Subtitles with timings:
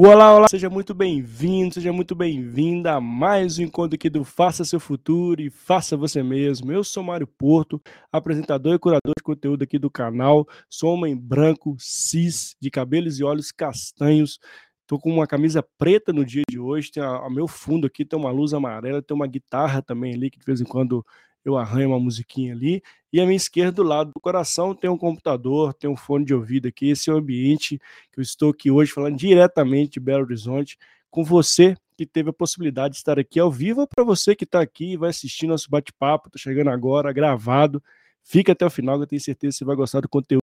[0.00, 4.64] Olá, olá, seja muito bem-vindo, seja muito bem-vinda a mais um encontro aqui do Faça
[4.64, 6.70] Seu Futuro e Faça Você Mesmo.
[6.70, 10.46] Eu sou Mário Porto, apresentador e curador de conteúdo aqui do canal.
[10.70, 14.38] Sou homem branco, cis, de cabelos e olhos castanhos.
[14.82, 16.92] Estou com uma camisa preta no dia de hoje.
[16.92, 20.30] Tem a, ao meu fundo aqui tem uma luz amarela, tem uma guitarra também ali
[20.30, 21.04] que de vez em quando
[21.44, 22.80] eu arranho uma musiquinha ali.
[23.12, 26.34] E à minha esquerda, do lado do coração, tem um computador, tem um fone de
[26.34, 26.90] ouvido aqui.
[26.90, 27.78] Esse é o ambiente
[28.12, 30.76] que eu estou aqui hoje falando diretamente de Belo Horizonte
[31.10, 34.60] com você que teve a possibilidade de estar aqui ao vivo, para você que está
[34.60, 37.82] aqui e vai assistir nosso bate-papo, está chegando agora, gravado.
[38.22, 40.42] Fica até o final, eu tenho certeza que você vai gostar do conteúdo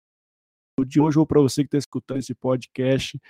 [0.85, 3.21] de hoje, ou para você que está escutando esse podcast,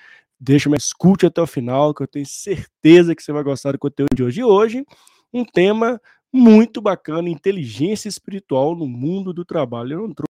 [0.41, 3.79] deixa uma escute até o final, que eu tenho certeza que você vai gostar do
[3.79, 4.41] conteúdo de hoje.
[4.41, 4.85] E hoje,
[5.33, 6.01] um tema
[6.33, 10.01] muito bacana, inteligência espiritual no mundo do trabalho.
[10.01, 10.33] Eu trouxe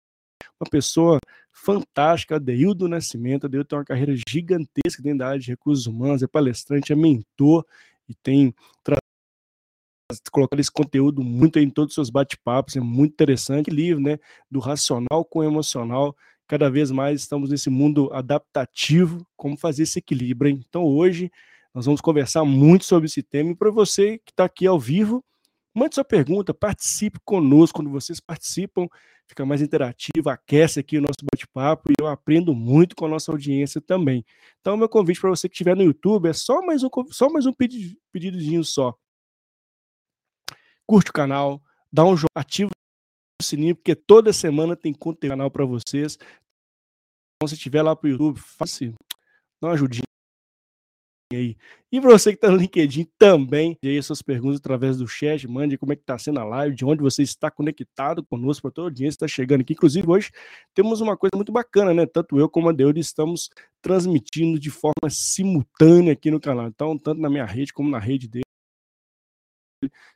[0.59, 1.19] uma pessoa
[1.51, 3.45] fantástica, Adeildo Nascimento.
[3.45, 7.65] Adeildo tem uma carreira gigantesca dentro da área de recursos humanos, é palestrante, é mentor
[8.07, 8.53] e tem
[10.31, 13.69] colocado esse conteúdo muito em todos os seus bate-papos, é muito interessante.
[13.69, 14.17] Livro, né,
[14.49, 16.15] do racional com o emocional.
[16.47, 20.49] Cada vez mais estamos nesse mundo adaptativo, como fazer esse equilíbrio.
[20.49, 20.65] Hein?
[20.67, 21.31] Então hoje
[21.73, 25.23] nós vamos conversar muito sobre esse tema e para você que está aqui ao vivo,
[25.73, 27.79] Mande sua pergunta, participe conosco.
[27.79, 28.87] Quando vocês participam,
[29.27, 33.31] fica mais interativo, aquece aqui o nosso bate-papo e eu aprendo muito com a nossa
[33.31, 34.25] audiência também.
[34.59, 37.45] Então, meu convite para você que estiver no YouTube é só mais um, só mais
[37.45, 38.97] um pedido, pedidinho só.
[40.87, 42.71] Curte o canal, dá um jogo, ativa
[43.39, 46.17] o sininho, porque toda semana tem conteúdo canal para vocês.
[47.35, 48.91] Então, se estiver lá para o YouTube, faça,
[49.61, 50.08] uma ajudinha
[51.35, 51.55] aí.
[51.91, 55.77] E para você que está no LinkedIn também, aí suas perguntas através do chat, mande
[55.77, 58.87] como é que está sendo a live, de onde você está conectado conosco, para toda
[58.87, 59.73] a audiência que está chegando aqui.
[59.73, 60.31] Inclusive, hoje
[60.73, 62.05] temos uma coisa muito bacana, né?
[62.05, 63.49] Tanto eu como a Deus estamos
[63.81, 66.67] transmitindo de forma simultânea aqui no canal.
[66.67, 68.43] Então, tanto na minha rede como na rede dele.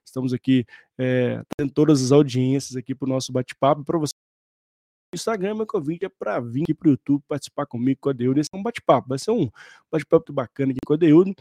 [0.05, 0.65] Estamos aqui
[0.97, 3.83] é, tendo todas as audiências aqui para o nosso bate-papo.
[3.83, 4.13] Para você
[5.15, 8.39] Instagram, meu convite é para vir aqui para o YouTube participar comigo com a Deudo.
[8.39, 9.49] Esse é um bate-papo, vai ser um
[9.91, 11.33] bate-papo bacana aqui Deudo.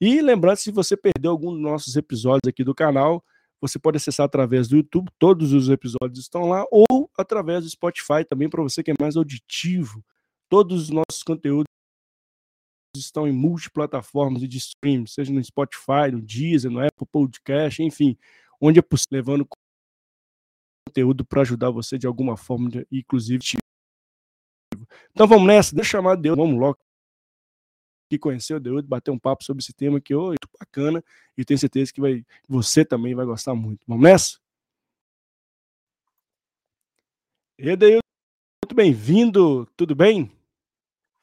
[0.00, 3.24] E lembrando, se você perdeu algum dos nossos episódios aqui do canal,
[3.60, 8.24] você pode acessar através do YouTube, todos os episódios estão lá, ou através do Spotify
[8.28, 10.04] também, para você que é mais auditivo.
[10.48, 11.66] Todos os nossos conteúdos
[12.96, 18.16] estão em multiplataformas de stream, seja no Spotify, no Deezer, no Apple Podcast, enfim,
[18.60, 19.46] onde é possível, levando
[20.86, 23.58] conteúdo para ajudar você de alguma forma, inclusive.
[25.10, 26.78] Então vamos nessa, deixa eu chamar Deus, vamos logo
[28.08, 31.02] que conheceu Deus, bater um papo sobre esse tema que é muito bacana
[31.36, 33.80] e tenho certeza que vai, você também vai gostar muito.
[33.86, 34.38] Vamos nessa?
[37.58, 38.00] Edeildo,
[38.64, 40.30] muito bem-vindo, tudo bem?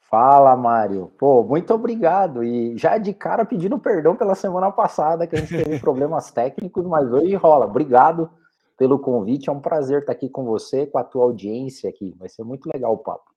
[0.00, 1.10] Fala, Mário.
[1.16, 2.44] Pô, muito obrigado.
[2.44, 6.84] E já de cara pedindo perdão pela semana passada, que a gente teve problemas técnicos,
[6.84, 7.64] mas hoje rola.
[7.64, 8.30] Obrigado
[8.76, 9.48] pelo convite.
[9.48, 12.14] É um prazer estar aqui com você, com a tua audiência aqui.
[12.18, 13.34] Vai ser muito legal o papo.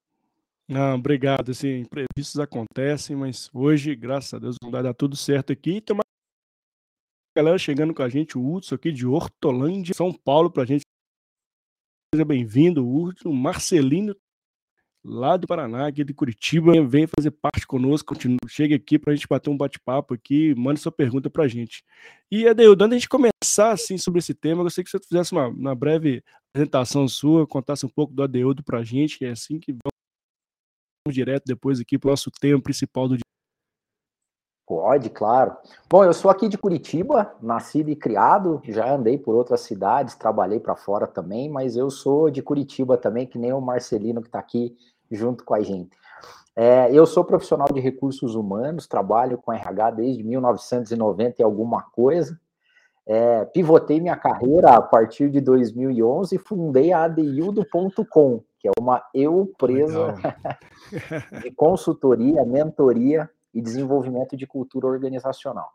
[0.68, 1.52] Não, obrigado.
[1.52, 5.80] Assim, imprevistos acontecem, mas hoje, graças a Deus, vai dar tudo certo aqui.
[5.80, 6.04] Tem uma
[7.38, 10.82] galera chegando com a gente, o Hudson aqui de Hortolândia, São Paulo, para a gente.
[12.14, 13.32] Seja bem-vindo, Hudson.
[13.32, 14.16] Marcelino
[15.08, 18.14] lá do Paraná, aqui de Curitiba, vem fazer parte conosco,
[18.48, 21.84] chega aqui para a gente bater um bate-papo aqui, manda sua pergunta para a gente.
[22.30, 25.00] E, Adeildo, antes de a gente começar assim, sobre esse tema, eu gostaria que você
[25.00, 29.26] fizesse uma, uma breve apresentação sua, contasse um pouco do Adeildo para a gente, que
[29.26, 33.22] é assim que vamos direto depois aqui para o nosso tema principal do dia.
[34.68, 35.56] Pode, claro.
[35.90, 40.60] Bom, eu sou aqui de Curitiba, nascido e criado, já andei por outras cidades, trabalhei
[40.60, 44.40] para fora também, mas eu sou de Curitiba também, que nem o Marcelino que está
[44.40, 44.76] aqui
[45.12, 45.98] junto com a gente.
[46.56, 52.40] É, eu sou profissional de recursos humanos, trabalho com RH desde 1990 e alguma coisa.
[53.06, 59.02] É, pivotei minha carreira a partir de 2011 e fundei a adeildo.com, que é uma
[59.14, 60.16] empresa
[61.44, 65.70] de consultoria, mentoria e desenvolvimento de cultura organizacional.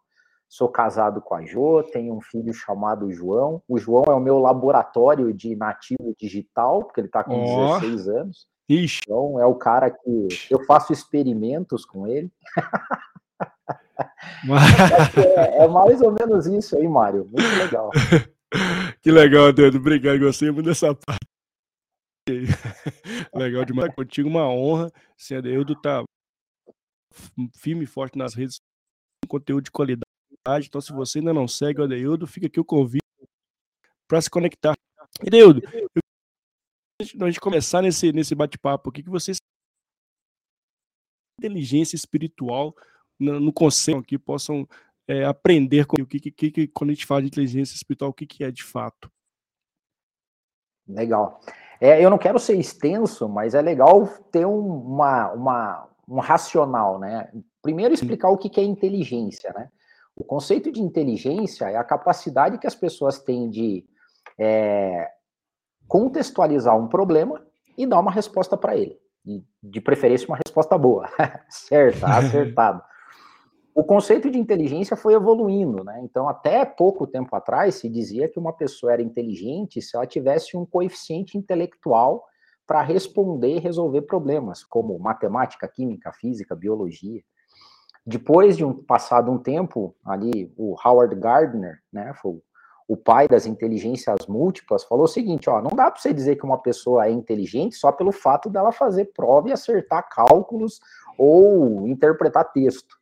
[0.48, 3.62] Sou casado com a Jo, tenho um filho chamado João.
[3.66, 7.80] O João é o meu laboratório de nativo digital, porque ele está com oh.
[7.80, 8.46] 16 anos.
[8.68, 9.00] Ixi.
[9.04, 12.30] Então, é o cara que eu faço experimentos com ele.
[15.16, 17.24] é, é, mais ou menos isso aí, Mário.
[17.26, 17.90] Muito legal.
[19.00, 19.74] Que legal, Deus.
[19.74, 20.18] Obrigado.
[20.20, 21.18] Gostei muito dessa parte.
[23.34, 23.94] Legal demais.
[23.94, 24.92] Contigo, uma honra.
[25.16, 26.04] Se Adeudo tá
[27.56, 28.60] firme e forte nas redes,
[29.26, 30.04] conteúdo de qualidade.
[30.66, 33.02] Então, se você ainda não segue o Adeildo, fica aqui o convite
[34.06, 34.74] para se conectar.
[35.26, 35.62] Adeildo,
[37.20, 39.32] antes de começar nesse, nesse bate-papo, o que, que você
[41.38, 42.74] inteligência espiritual
[43.18, 44.66] no, no conceito aqui possam
[45.08, 48.14] é, aprender com o que, que, que, quando a gente fala de inteligência espiritual, o
[48.14, 49.10] que, que é de fato.
[50.86, 51.40] Legal.
[51.80, 56.98] É, eu não quero ser extenso, mas é legal ter um, uma, uma, um racional,
[56.98, 57.30] né?
[57.60, 59.68] Primeiro explicar o que, que é inteligência, né?
[60.14, 63.84] O conceito de inteligência é a capacidade que as pessoas têm de
[64.38, 65.08] é,
[65.92, 67.38] contextualizar um problema
[67.76, 68.96] e dar uma resposta para ele.
[69.26, 71.06] E, de preferência, uma resposta boa,
[71.50, 72.82] certa, acertada.
[73.74, 75.98] O conceito de inteligência foi evoluindo, né?
[76.04, 80.58] Então, até pouco tempo atrás, se dizia que uma pessoa era inteligente se ela tivesse
[80.58, 82.22] um coeficiente intelectual
[82.66, 87.22] para responder e resolver problemas, como matemática, química, física, biologia.
[88.04, 92.42] Depois de um passado um tempo, ali o Howard Gardner, né, foi o
[92.96, 96.58] pai das inteligências múltiplas, falou o seguinte, ó, não dá para você dizer que uma
[96.58, 100.80] pessoa é inteligente só pelo fato dela fazer prova e acertar cálculos
[101.16, 102.96] ou interpretar texto.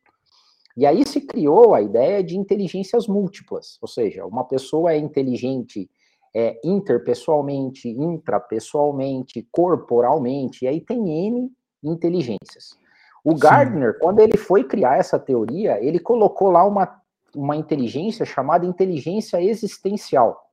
[0.77, 5.91] E aí se criou a ideia de inteligências múltiplas, ou seja, uma pessoa é inteligente
[6.35, 12.79] é, interpessoalmente, intrapessoalmente, corporalmente, e aí tem N inteligências.
[13.25, 13.99] O Gardner, Sim.
[14.01, 17.00] quando ele foi criar essa teoria, ele colocou lá uma,
[17.35, 20.51] uma inteligência chamada inteligência existencial.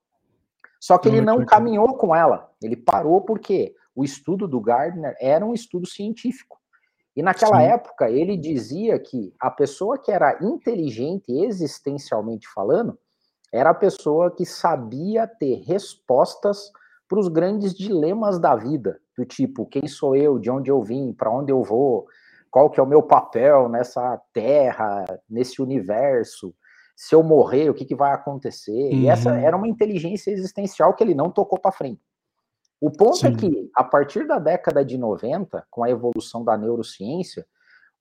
[0.80, 2.52] Só que ele não caminhou com ela.
[2.62, 6.58] Ele parou porque o estudo do Gardner era um estudo científico.
[7.16, 7.66] E naquela Sim.
[7.66, 12.98] época, ele dizia que a pessoa que era inteligente existencialmente falando,
[13.52, 16.72] era a pessoa que sabia ter respostas
[17.08, 21.14] para os grandes dilemas da vida, do tipo, quem sou eu, de onde eu vim,
[21.14, 22.06] para onde eu vou,
[22.52, 26.54] qual que é o meu papel nessa terra, nesse universo,
[26.98, 28.72] se eu morrer, o que, que vai acontecer?
[28.72, 29.02] Uhum.
[29.02, 29.38] E essa uhum.
[29.38, 32.02] era uma inteligência existencial que ele não tocou para frente.
[32.82, 33.36] O ponto é Sim.
[33.36, 37.46] é que, a partir da década de 90, com a evolução da neurociência,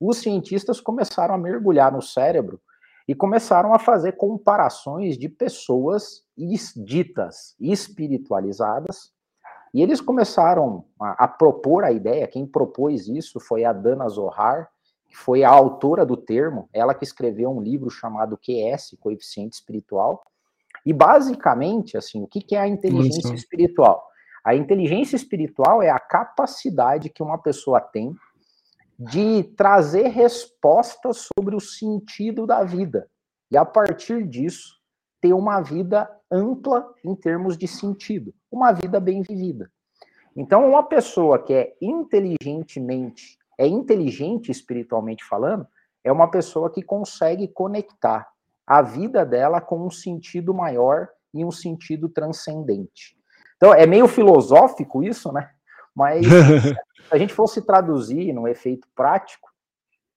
[0.01, 2.59] os cientistas começaram a mergulhar no cérebro
[3.07, 6.25] e começaram a fazer comparações de pessoas
[6.75, 9.13] ditas espiritualizadas
[9.75, 14.71] e eles começaram a, a, propor a ideia, quem propôs isso foi a Dana Zohar,
[15.09, 20.23] que foi a autora do termo, ela que escreveu um livro chamado QS, Coeficiente Espiritual.
[20.85, 23.39] E basicamente, assim, o que, que é a inteligência Muito.
[23.39, 24.07] espiritual?
[24.45, 28.15] A inteligência espiritual é a capacidade que uma pessoa tem
[28.99, 33.09] de trazer respostas sobre o sentido da vida.
[33.51, 34.77] E a partir disso,
[35.21, 39.71] ter uma vida ampla em termos de sentido, uma vida bem vivida.
[40.37, 45.67] Então, uma pessoa que é inteligentemente, é inteligente espiritualmente falando,
[46.05, 48.29] é uma pessoa que consegue conectar
[48.67, 53.17] a vida dela com um sentido maior e um sentido transcendente.
[53.57, 55.51] Então, é meio filosófico isso, né?
[55.95, 56.27] Mas
[57.09, 59.49] se a gente fosse traduzir num efeito prático,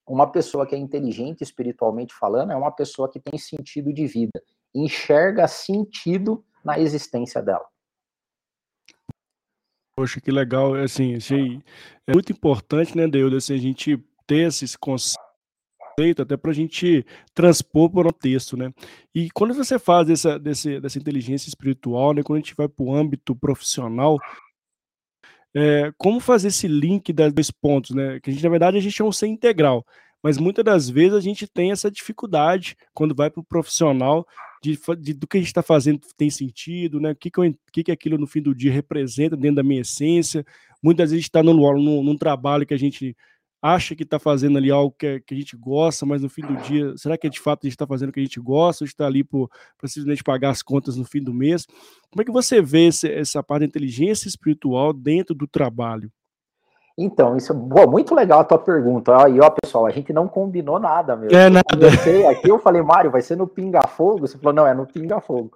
[0.05, 4.41] uma pessoa que é inteligente espiritualmente falando é uma pessoa que tem sentido de vida
[4.73, 7.65] enxerga sentido na existência dela.
[9.99, 11.61] Poxa, que legal, assim, achei
[12.07, 15.19] é muito importante, né, Deus, assim, a gente ter esses conceitos
[16.21, 18.71] até para a gente transpor para o texto, né?
[19.13, 22.81] E quando você faz essa, desse, dessa inteligência espiritual, né, quando a gente vai para
[22.81, 24.17] o âmbito profissional,
[25.53, 28.21] é, como fazer esse link das dois pontos, né?
[28.21, 29.85] Que a gente, na verdade, a gente é um ser integral,
[30.23, 34.25] mas muitas das vezes a gente tem essa dificuldade quando vai para o profissional
[34.61, 37.11] de, de, do que a gente está fazendo tem sentido, né?
[37.11, 39.81] O que, que, eu, que, que aquilo no fim do dia representa dentro da minha
[39.81, 40.45] essência.
[40.83, 43.15] Muitas vezes está num, num, num trabalho que a gente
[43.61, 46.41] acha que está fazendo ali algo que, é, que, a gente gosta, mas no fim
[46.41, 48.39] do dia, será que é de fato a gente está fazendo o que a gente
[48.39, 49.47] gosta ou está ali para
[49.85, 51.65] simplesmente pagar as contas no fim do mês?
[52.09, 56.11] Como é que você vê esse, essa parte da inteligência espiritual dentro do trabalho?
[57.01, 59.13] Então, isso é muito legal a tua pergunta.
[59.29, 61.29] E ó, pessoal, a gente não combinou nada, meu.
[61.31, 61.63] É nada.
[62.05, 64.27] Eu aqui eu falei, Mário, vai ser no Pinga Fogo?
[64.27, 65.51] Você falou, não, é no Pinga Fogo.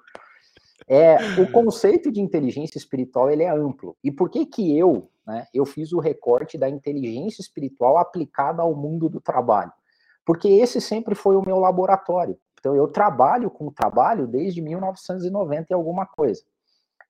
[0.88, 3.94] É, o conceito de inteligência espiritual ele é amplo.
[4.02, 8.74] E por que que eu, né, eu fiz o recorte da inteligência espiritual aplicada ao
[8.74, 9.72] mundo do trabalho?
[10.26, 12.38] Porque esse sempre foi o meu laboratório.
[12.58, 16.42] Então eu trabalho com o trabalho desde 1990 e alguma coisa.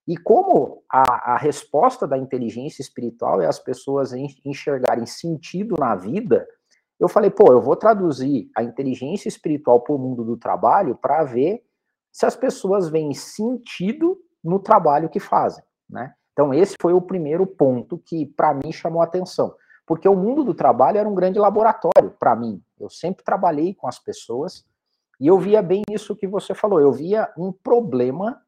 [0.06, 6.46] E como a, a, resposta da inteligência espiritual é as pessoas enxergarem sentido na vida,
[7.00, 11.24] eu falei, pô, eu vou traduzir a inteligência espiritual para o mundo do trabalho para
[11.24, 11.62] ver
[12.12, 16.14] se as pessoas veem sentido no trabalho que fazem, né?
[16.32, 19.54] Então esse foi o primeiro ponto que para mim chamou atenção,
[19.86, 22.62] porque o mundo do trabalho era um grande laboratório para mim.
[22.78, 24.64] Eu sempre trabalhei com as pessoas
[25.20, 26.80] e eu via bem isso que você falou.
[26.80, 28.43] Eu via um problema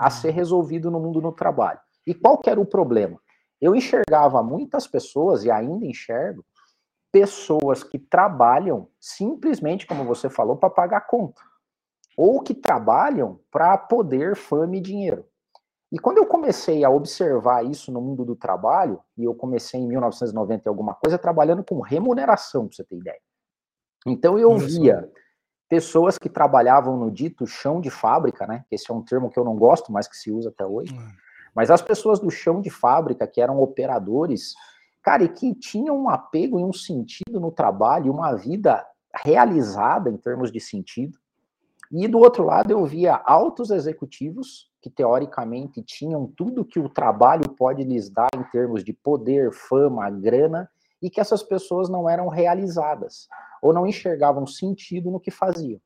[0.00, 1.78] a ser resolvido no mundo do trabalho.
[2.06, 3.20] E qual que era o problema?
[3.60, 6.42] Eu enxergava muitas pessoas, e ainda enxergo,
[7.12, 11.42] pessoas que trabalham simplesmente, como você falou, para pagar conta,
[12.16, 15.26] ou que trabalham para poder, fama e dinheiro.
[15.92, 19.86] E quando eu comecei a observar isso no mundo do trabalho, e eu comecei em
[19.86, 23.20] 1990 e alguma coisa, trabalhando com remuneração, para você ter ideia.
[24.06, 25.06] Então eu via
[25.70, 28.64] pessoas que trabalhavam no dito chão de fábrica, né?
[28.68, 30.92] Esse é um termo que eu não gosto, mas que se usa até hoje.
[30.92, 31.08] Hum.
[31.54, 34.54] Mas as pessoas do chão de fábrica, que eram operadores,
[35.00, 38.84] cara, e que tinham um apego e um sentido no trabalho, uma vida
[39.24, 41.16] realizada em termos de sentido.
[41.90, 47.48] E do outro lado eu via altos executivos que teoricamente tinham tudo que o trabalho
[47.50, 50.68] pode lhes dar em termos de poder, fama, grana,
[51.02, 53.28] e que essas pessoas não eram realizadas
[53.62, 55.80] ou não enxergavam sentido no que faziam.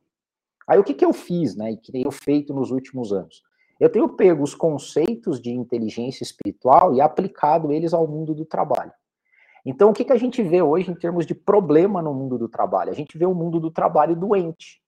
[0.66, 3.42] Aí o que, que eu fiz, né, e que tenho feito nos últimos anos?
[3.78, 8.92] Eu tenho pego os conceitos de inteligência espiritual e aplicado eles ao mundo do trabalho.
[9.66, 12.48] Então, o que, que a gente vê hoje em termos de problema no mundo do
[12.48, 12.90] trabalho?
[12.90, 14.82] A gente vê o mundo do trabalho doente.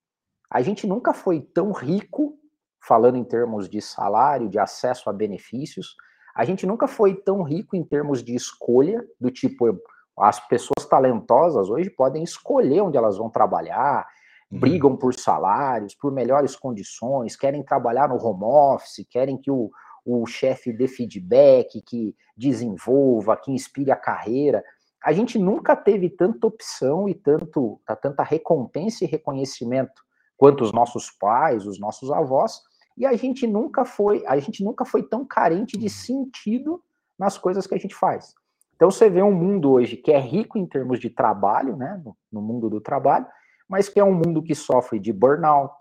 [0.50, 2.38] A gente nunca foi tão rico,
[2.80, 5.97] falando em termos de salário, de acesso a benefícios,
[6.37, 9.80] a gente nunca foi tão rico em termos de escolha, do tipo,
[10.18, 14.06] as pessoas talentosas hoje podem escolher onde elas vão trabalhar,
[14.50, 14.61] uhum.
[14.61, 19.70] brigam por salários, por melhores condições, querem trabalhar no home office, querem que o,
[20.04, 24.64] o chefe dê feedback, que desenvolva, que inspire a carreira.
[25.04, 30.02] A gente nunca teve tanta opção e tanto, tanta recompensa e reconhecimento
[30.37, 32.61] quanto os nossos pais, os nossos avós,
[32.96, 36.82] e a gente nunca foi, a gente nunca foi tão carente de sentido
[37.18, 38.35] nas coisas que a gente faz.
[38.76, 42.16] Então você vê um mundo hoje que é rico em termos de trabalho, né, no,
[42.30, 43.26] no mundo do trabalho,
[43.66, 45.75] mas que é um mundo que sofre de burnout,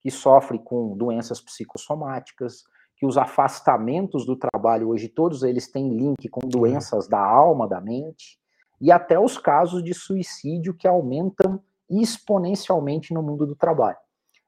[0.00, 2.64] que sofre com doenças psicossomáticas,
[2.96, 7.80] que os afastamentos do trabalho hoje, todos eles têm link com doenças da alma, da
[7.80, 8.38] mente,
[8.80, 13.98] e até os casos de suicídio que aumentam exponencialmente no mundo do trabalho.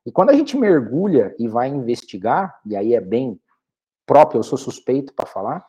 [0.04, 3.38] E quando a gente mergulha e vai investigar, e aí é bem
[4.06, 5.64] próprio, eu sou suspeito para falar,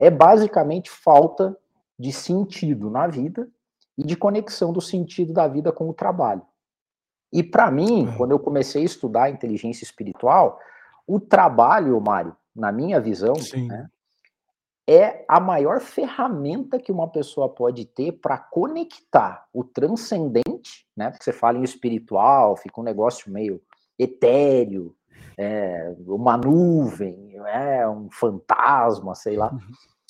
[0.00, 1.56] é basicamente falta
[1.98, 3.48] de sentido na vida
[3.96, 6.42] e de conexão do sentido da vida com o trabalho.
[7.32, 8.16] E para mim, é.
[8.16, 10.58] quando eu comecei a estudar inteligência espiritual,
[11.06, 13.34] o trabalho, Mário, na minha visão,
[13.66, 13.88] né,
[14.88, 21.10] é a maior ferramenta que uma pessoa pode ter para conectar o transcendente, né?
[21.10, 23.60] Porque você fala em espiritual, fica um negócio meio
[23.98, 24.96] etéreo,
[25.36, 29.54] é, uma nuvem, é um fantasma, sei lá.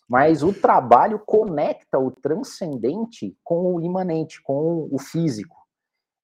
[0.08, 5.56] Mas o trabalho conecta o transcendente com o imanente, com o físico.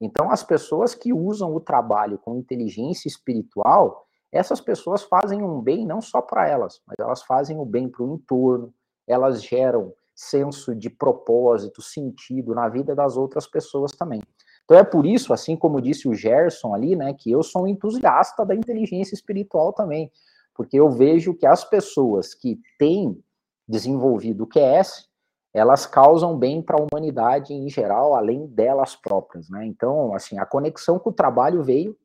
[0.01, 5.87] Então, as pessoas que usam o trabalho com inteligência espiritual, essas pessoas fazem um bem
[5.87, 8.75] não só para elas, mas elas fazem o bem para o entorno,
[9.07, 14.23] elas geram senso de propósito, sentido na vida das outras pessoas também.
[14.65, 17.69] Então é por isso, assim como disse o Gerson ali, né, que eu sou um
[17.69, 20.11] entusiasta da inteligência espiritual também,
[20.55, 23.23] porque eu vejo que as pessoas que têm
[23.67, 25.09] desenvolvido o QS,
[25.53, 29.65] elas causam bem para a humanidade em geral, além delas próprias, né?
[29.65, 31.97] Então, assim, a conexão com o trabalho veio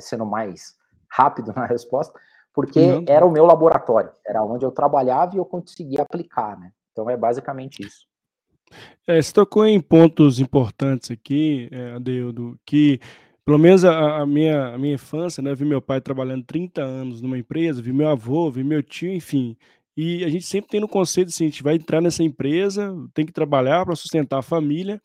[0.00, 0.76] sendo mais
[1.10, 2.18] rápido na resposta,
[2.54, 3.04] porque uhum.
[3.06, 6.72] era o meu laboratório, era onde eu trabalhava e eu conseguia aplicar, né?
[6.92, 8.06] Então é basicamente isso.
[9.06, 13.00] É, você tocou em pontos importantes aqui, é, Adeudo, que
[13.44, 15.54] pelo menos a, a, minha, a minha infância, né?
[15.54, 19.56] Vi meu pai trabalhando 30 anos numa empresa, vi meu avô, vi meu tio, enfim.
[20.00, 23.26] E a gente sempre tem no conceito assim, a gente vai entrar nessa empresa, tem
[23.26, 25.02] que trabalhar para sustentar a família.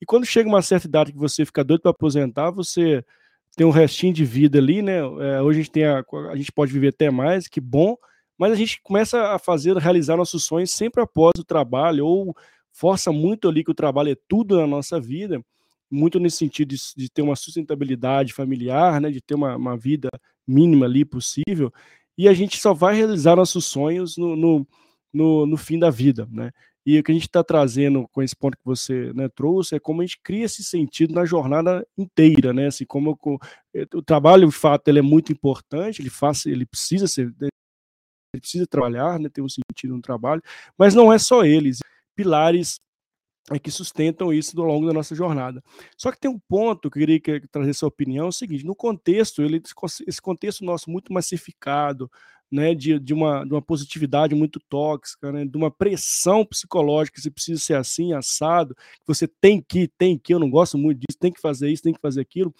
[0.00, 3.04] E quando chega uma certa idade que você fica doido para aposentar, você
[3.54, 4.96] tem um restinho de vida ali, né?
[4.96, 7.98] É, hoje a gente tem a, a gente pode viver até mais, que bom,
[8.38, 12.34] mas a gente começa a fazer, a realizar nossos sonhos sempre após o trabalho, ou
[12.72, 15.44] força muito ali que o trabalho é tudo na nossa vida,
[15.90, 19.10] muito nesse sentido de, de ter uma sustentabilidade familiar, né?
[19.10, 20.08] De ter uma, uma, vida
[20.48, 21.70] mínima ali possível,
[22.20, 24.66] e a gente só vai realizar nossos sonhos no, no,
[25.10, 26.50] no, no fim da vida, né?
[26.84, 29.80] E o que a gente está trazendo com esse ponto que você né, trouxe é
[29.80, 32.66] como a gente cria esse sentido na jornada inteira, né?
[32.66, 33.18] Assim, como
[33.74, 37.48] eh, o trabalho, de fato, ele é muito importante, ele faz, ele precisa ser, né,
[38.34, 40.42] ele precisa trabalhar, né, ter um sentido no trabalho,
[40.76, 41.78] mas não é só eles,
[42.14, 42.78] pilares
[43.50, 45.62] é que sustentam isso ao longo da nossa jornada.
[45.96, 48.74] Só que tem um ponto que eu queria trazer sua opinião, é o seguinte, no
[48.74, 49.62] contexto, ele,
[50.06, 52.10] esse contexto nosso muito massificado,
[52.50, 57.30] né, de, de, uma, de uma positividade muito tóxica, né, de uma pressão psicológica, você
[57.30, 61.32] precisa ser assim, assado, você tem que, tem que, eu não gosto muito disso, tem
[61.32, 62.52] que fazer isso, tem que fazer aquilo.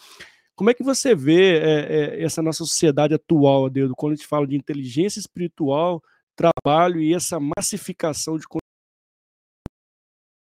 [0.55, 4.27] Como é que você vê é, é, essa nossa sociedade atual, Deus, quando a gente
[4.29, 6.03] fala de inteligência espiritual,
[6.37, 8.47] trabalho e essa massificação de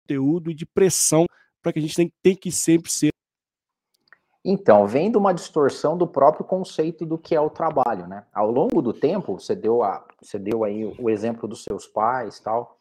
[0.02, 1.26] conteúdo e de pressão
[1.62, 3.11] para que a gente tem, tem que sempre ser.
[4.44, 8.26] Então, vem de uma distorção do próprio conceito do que é o trabalho, né?
[8.35, 12.40] Ao longo do tempo, você deu, a, você deu aí o exemplo dos seus pais
[12.40, 12.80] tal.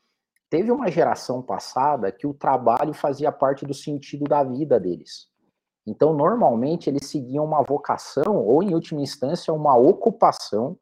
[0.49, 5.29] Teve uma geração passada que o trabalho fazia parte do sentido da vida deles.
[5.85, 10.77] Então, normalmente, eles seguiam uma vocação, ou em última instância, uma ocupação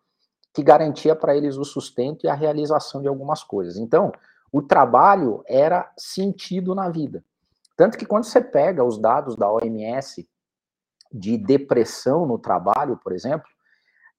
[0.54, 3.78] que garantia para eles o sustento e a realização de algumas coisas.
[3.78, 4.12] Então,
[4.52, 7.24] o trabalho era sentido na vida.
[7.76, 10.28] Tanto que quando você pega os dados da OMS
[11.12, 13.48] de depressão no trabalho, por exemplo,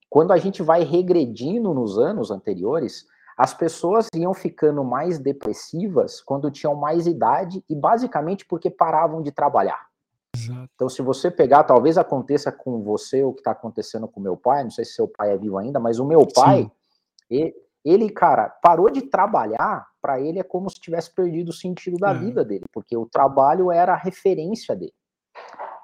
[0.09, 3.07] quando a gente vai regredindo nos anos anteriores,
[3.37, 9.31] as pessoas iam ficando mais depressivas quando tinham mais idade e basicamente porque paravam de
[9.31, 9.89] trabalhar.
[10.37, 10.71] Exato.
[10.75, 14.63] Então, se você pegar, talvez aconteça com você o que está acontecendo com meu pai,
[14.63, 16.71] não sei se seu pai é vivo ainda, mas o meu pai,
[17.29, 21.97] ele, ele, cara, parou de trabalhar, para ele é como se tivesse perdido o sentido
[21.97, 22.19] da é.
[22.19, 24.95] vida dele, porque o trabalho era a referência dele.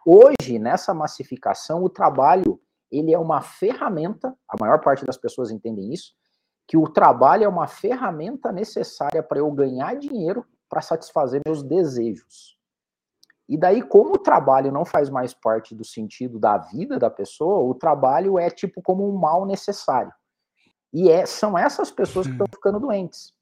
[0.05, 2.61] Hoje, nessa massificação, o trabalho,
[2.91, 6.15] ele é uma ferramenta, a maior parte das pessoas entendem isso,
[6.67, 12.57] que o trabalho é uma ferramenta necessária para eu ganhar dinheiro para satisfazer meus desejos.
[13.49, 17.59] E daí, como o trabalho não faz mais parte do sentido da vida da pessoa,
[17.63, 20.13] o trabalho é tipo como um mal necessário.
[20.97, 23.35] E é, são essas pessoas que estão ficando doentes.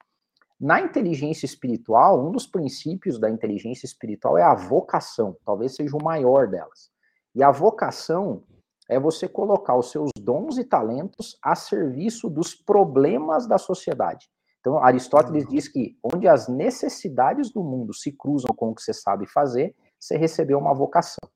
[0.61, 6.03] Na inteligência espiritual, um dos princípios da inteligência espiritual é a vocação, talvez seja o
[6.03, 6.91] maior delas.
[7.33, 8.43] E a vocação
[8.89, 14.29] é você colocar os seus dons e talentos a serviço dos problemas da sociedade.
[14.59, 18.93] Então, Aristóteles diz que onde as necessidades do mundo se cruzam com o que você
[18.93, 21.31] sabe fazer, você recebeu uma vocação.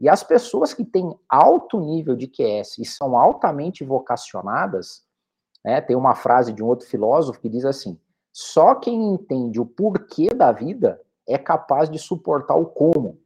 [0.00, 5.07] E as pessoas que têm alto nível de QS e são altamente vocacionadas,
[5.64, 7.98] né, tem uma frase de um outro filósofo que diz assim:
[8.32, 13.18] só quem entende o porquê da vida é capaz de suportar o como.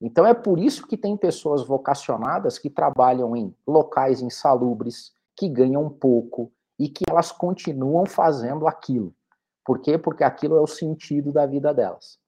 [0.00, 5.88] Então é por isso que tem pessoas vocacionadas que trabalham em locais insalubres, que ganham
[5.90, 9.12] pouco e que elas continuam fazendo aquilo.
[9.64, 9.98] Por quê?
[9.98, 12.18] Porque aquilo é o sentido da vida delas.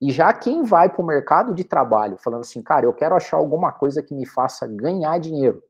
[0.00, 3.36] E já quem vai para o mercado de trabalho falando assim, cara, eu quero achar
[3.36, 5.62] alguma coisa que me faça ganhar dinheiro,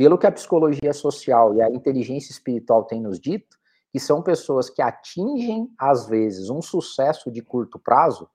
[0.00, 3.58] pelo que a psicologia social e a inteligência espiritual têm nos dito,
[3.92, 8.26] que são pessoas que atingem, às vezes, um sucesso de curto prazo,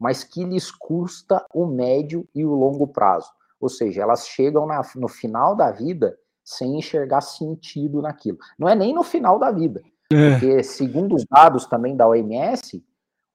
[0.00, 3.30] mas que lhes custa o médio e o longo prazo.
[3.60, 8.38] Ou seja, elas chegam na, no final da vida sem enxergar sentido naquilo.
[8.58, 9.80] Não é nem no final da vida.
[10.12, 10.32] É.
[10.32, 12.84] Porque, segundo os dados também da OMS,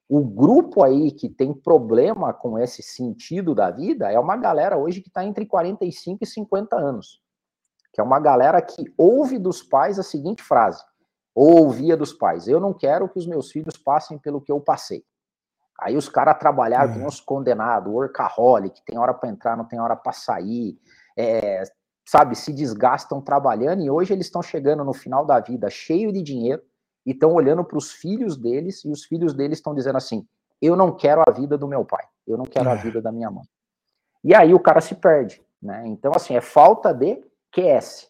[0.10, 5.00] o grupo aí que tem problema com esse sentido da vida é uma galera hoje
[5.00, 7.26] que está entre 45 e 50 anos.
[7.98, 10.84] Que é uma galera que ouve dos pais a seguinte frase,
[11.34, 14.62] ou ouvia dos pais: Eu não quero que os meus filhos passem pelo que eu
[14.62, 15.04] passei.
[15.80, 17.02] Aí os caras trabalharam uhum.
[17.02, 20.80] com os condenados, workaholic, tem hora para entrar, não tem hora para sair,
[21.18, 21.64] é,
[22.08, 26.22] sabe, se desgastam trabalhando e hoje eles estão chegando no final da vida cheio de
[26.22, 26.62] dinheiro,
[27.04, 30.24] e estão olhando para os filhos deles e os filhos deles estão dizendo assim:
[30.62, 32.78] eu não quero a vida do meu pai, eu não quero a é.
[32.78, 33.46] vida da minha mãe.
[34.24, 35.84] E aí o cara se perde, né?
[35.88, 38.10] Então, assim, é falta de QS.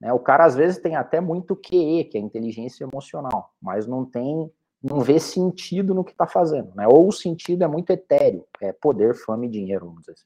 [0.00, 0.12] Né?
[0.12, 4.50] O cara às vezes tem até muito QE, que é inteligência emocional, mas não tem,
[4.82, 6.86] não vê sentido no que está fazendo, né?
[6.86, 10.24] Ou o sentido é muito etéreo, é poder, fama e dinheiro, vamos dizer assim.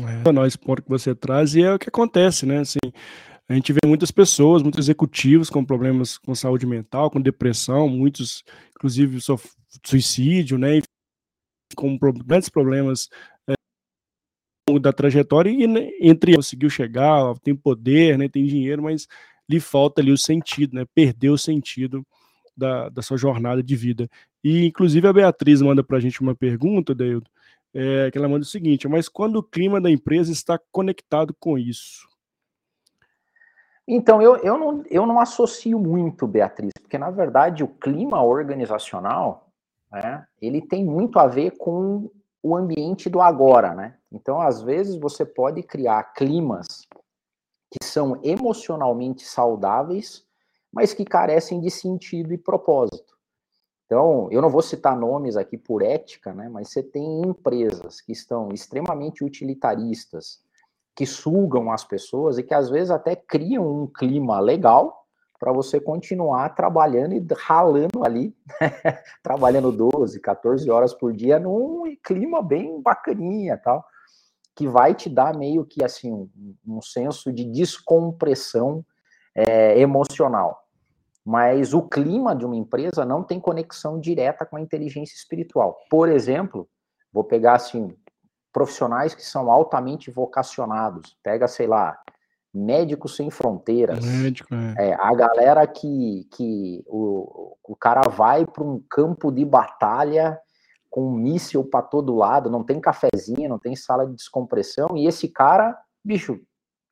[0.00, 2.60] É, ponto que você traz e é o que acontece, né?
[2.60, 2.78] Assim,
[3.48, 8.44] a gente vê muitas pessoas, muitos executivos com problemas com saúde mental, com depressão, muitos,
[8.76, 9.18] inclusive,
[9.84, 10.80] suicídio, né?
[11.74, 13.08] Com grandes problemas
[14.78, 18.28] é, da trajetória e né, entre conseguiu chegar, tem poder, né?
[18.28, 19.06] Tem dinheiro, mas
[19.48, 20.84] lhe falta ali o sentido, né?
[20.94, 22.06] Perdeu o sentido
[22.56, 24.08] da, da sua jornada de vida.
[24.42, 27.30] E, inclusive, a Beatriz manda para a gente uma pergunta, Deildo,
[27.74, 31.58] é, que ela manda o seguinte: mas quando o clima da empresa está conectado com
[31.58, 32.08] isso?
[33.86, 39.48] Então, eu, eu, não, eu não associo muito, Beatriz, porque, na verdade, o clima organizacional,
[39.90, 42.10] né, ele tem muito a ver com
[42.42, 43.96] o ambiente do agora, né?
[44.12, 46.86] Então, às vezes, você pode criar climas
[47.70, 50.24] que são emocionalmente saudáveis,
[50.72, 53.16] mas que carecem de sentido e propósito.
[53.86, 58.12] Então, eu não vou citar nomes aqui por ética, né, mas você tem empresas que
[58.12, 60.42] estão extremamente utilitaristas,
[60.94, 64.97] que sugam as pessoas e que às vezes até criam um clima legal
[65.38, 68.70] para você continuar trabalhando e ralando ali, né?
[69.22, 73.84] trabalhando 12, 14 horas por dia num clima bem bacaninha, tal,
[74.54, 76.28] que vai te dar meio que assim um,
[76.66, 78.84] um senso de descompressão
[79.34, 80.64] é, emocional.
[81.24, 85.78] mas o clima de uma empresa não tem conexão direta com a inteligência espiritual.
[85.90, 86.68] Por exemplo,
[87.12, 87.94] vou pegar assim
[88.52, 91.16] profissionais que são altamente vocacionados.
[91.22, 91.96] Pega, sei lá,
[92.58, 94.04] Médicos Sem Fronteiras.
[94.04, 94.90] Médico, é.
[94.90, 100.38] É, a galera que, que o, o cara vai para um campo de batalha
[100.90, 105.06] com um míssil para todo lado, não tem cafezinho, não tem sala de descompressão, e
[105.06, 106.40] esse cara, bicho,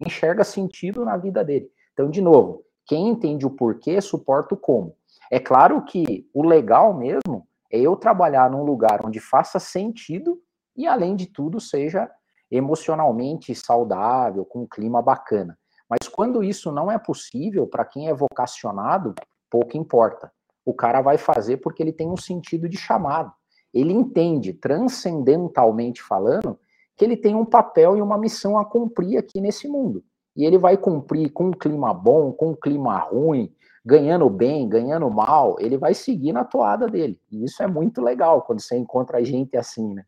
[0.05, 1.71] enxerga sentido na vida dele.
[1.93, 4.95] Então, de novo, quem entende o porquê, suporta o como.
[5.31, 10.41] É claro que o legal mesmo é eu trabalhar num lugar onde faça sentido
[10.77, 12.11] e, além de tudo, seja
[12.51, 15.59] emocionalmente saudável, com um clima bacana.
[15.89, 19.15] Mas quando isso não é possível, para quem é vocacionado,
[19.51, 20.33] pouco importa.
[20.65, 23.33] O cara vai fazer porque ele tem um sentido de chamado.
[23.73, 26.59] Ele entende, transcendentalmente falando,
[26.97, 30.03] que ele tem um papel e uma missão a cumprir aqui nesse mundo.
[30.35, 33.55] E ele vai cumprir com um clima bom, com um clima ruim,
[33.85, 37.21] ganhando bem, ganhando mal, ele vai seguir na toada dele.
[37.31, 40.05] E isso é muito legal quando você encontra gente assim, né?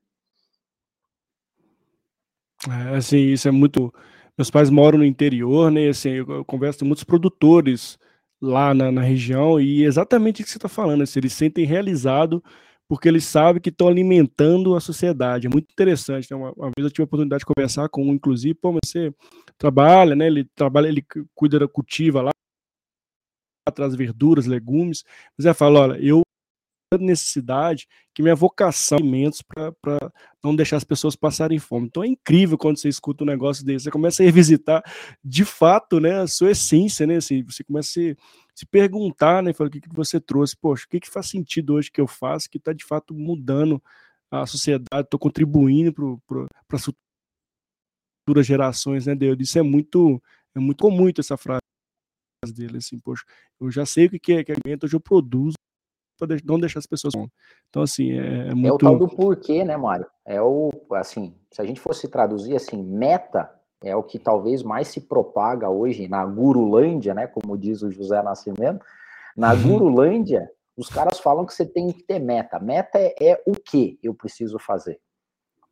[2.67, 3.93] É, assim, isso é muito.
[4.37, 5.89] Meus pais moram no interior, né?
[5.89, 7.99] Assim, eu converso com muitos produtores
[8.41, 11.03] lá na, na região e exatamente o que você está falando.
[11.03, 12.43] Assim, eles sentem realizado
[12.89, 15.47] porque eles sabem que estão alimentando a sociedade.
[15.47, 16.29] É muito interessante.
[16.31, 16.37] Né?
[16.37, 19.13] Uma, uma, vez eu tive a oportunidade de conversar com um, inclusive, pô, mas você
[19.59, 20.27] trabalha, né?
[20.27, 22.31] Ele trabalha, ele cuida da cultiva lá,
[23.75, 25.05] traz verduras, legumes,
[25.37, 26.23] mas ele fala, olha, eu
[26.99, 29.75] necessidade que minha vocação é alimentos para
[30.49, 31.87] não deixar as pessoas passarem fome.
[31.87, 34.83] Então é incrível quando você escuta um negócio desse, você começa a revisitar
[35.25, 37.17] de fato né, a sua essência, né?
[37.17, 38.17] Assim, você começa a se,
[38.55, 39.53] se perguntar, né?
[39.53, 40.57] Fala, o que, que você trouxe?
[40.57, 43.83] Poxa, o que, que faz sentido hoje que eu faço que está de fato mudando
[44.31, 45.93] a sociedade, estou contribuindo
[46.27, 46.85] para as
[48.27, 49.37] futuras gerações, né, Deus?
[49.41, 50.23] Isso é muito,
[50.55, 51.61] é muito comum essa frase
[52.55, 53.25] dele, assim, poxa,
[53.61, 55.57] eu já sei o que é, que alimento, hoje eu produzo
[56.19, 57.15] para não deixar as pessoas.
[57.69, 58.67] Então, assim, é, é muito...
[58.67, 60.07] É o tal do porquê, né, Mário?
[60.27, 63.51] É o, assim, se a gente fosse traduzir, assim, meta
[63.83, 68.21] é o que talvez mais se propaga hoje na Gurulândia, né, como diz o José
[68.23, 68.85] Nascimento.
[69.37, 69.63] Na uhum.
[69.63, 72.59] Gurulândia, os caras falam que você tem que ter meta.
[72.59, 75.01] Meta é, é o que eu preciso fazer.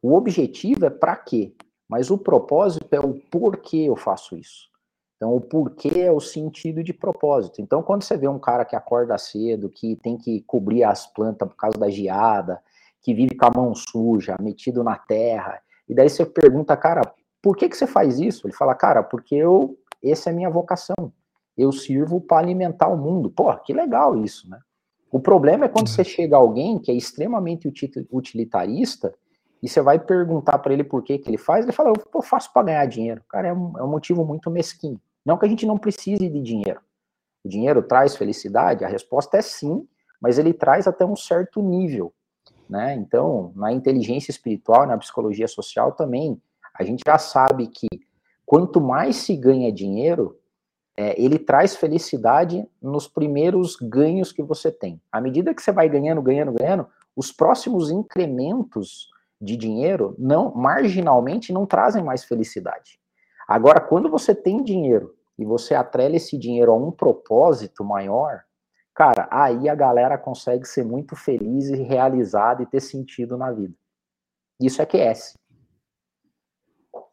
[0.00, 1.52] O objetivo é para quê,
[1.88, 4.68] mas o propósito é o porquê eu faço isso.
[5.16, 7.62] Então, o porquê é o sentido de propósito.
[7.62, 11.48] Então, quando você vê um cara que acorda cedo, que tem que cobrir as plantas
[11.48, 12.60] por causa da geada,
[13.00, 17.00] que vive com a mão suja, metido na terra, e daí você pergunta, cara,
[17.40, 18.46] por que, que você faz isso?
[18.46, 21.12] Ele fala, cara, porque eu, essa é a minha vocação.
[21.56, 23.30] Eu sirvo para alimentar o mundo.
[23.30, 24.58] Pô, que legal isso, né?
[25.10, 26.08] O problema é quando você uhum.
[26.08, 27.72] chega alguém que é extremamente
[28.12, 29.14] utilitarista
[29.62, 32.52] e você vai perguntar para ele por que, que ele faz, ele fala, eu faço
[32.52, 33.22] para ganhar dinheiro.
[33.28, 35.00] Cara, é um, é um motivo muito mesquinho.
[35.24, 36.80] Não que a gente não precise de dinheiro.
[37.44, 38.84] O dinheiro traz felicidade?
[38.84, 39.86] A resposta é sim,
[40.20, 42.12] mas ele traz até um certo nível.
[42.68, 42.94] Né?
[42.94, 46.40] Então, na inteligência espiritual, na psicologia social também,
[46.74, 47.86] a gente já sabe que
[48.44, 50.38] quanto mais se ganha dinheiro,
[50.96, 55.00] é, ele traz felicidade nos primeiros ganhos que você tem.
[55.10, 61.52] À medida que você vai ganhando, ganhando, ganhando, os próximos incrementos de dinheiro não marginalmente
[61.52, 62.98] não trazem mais felicidade.
[63.46, 68.42] Agora, quando você tem dinheiro e você atrela esse dinheiro a um propósito maior,
[68.94, 73.74] cara, aí a galera consegue ser muito feliz e realizada e ter sentido na vida.
[74.60, 75.34] Isso é QS.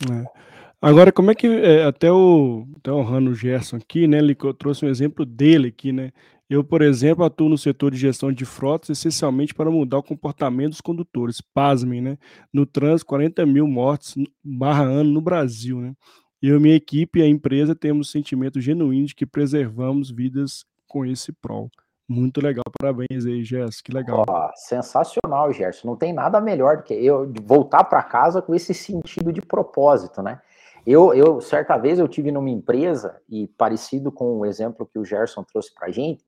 [0.10, 0.44] É.
[0.82, 4.18] Agora, como é que é, até o até o Rano Gerson aqui, né?
[4.18, 6.12] Ele trouxe um exemplo dele aqui, né?
[6.50, 10.72] Eu, por exemplo, atuo no setor de gestão de frotas essencialmente para mudar o comportamento
[10.72, 11.42] dos condutores.
[11.42, 12.18] Pasmem, né?
[12.54, 15.94] No trânsito, 40 mil mortes barra ano no Brasil, né?
[16.42, 21.06] Eu, minha equipe e a empresa temos o sentimento genuíno de que preservamos vidas com
[21.06, 21.72] esse prol.
[22.08, 24.26] Muito legal, parabéns aí, Gerson, que legal.
[24.56, 25.88] Sensacional, Gerson.
[25.88, 30.22] Não tem nada melhor do que eu voltar para casa com esse sentido de propósito,
[30.22, 30.42] né?
[30.86, 35.06] Eu, eu, certa vez, eu tive numa empresa, e parecido com o exemplo que o
[35.06, 36.26] Gerson trouxe para a gente,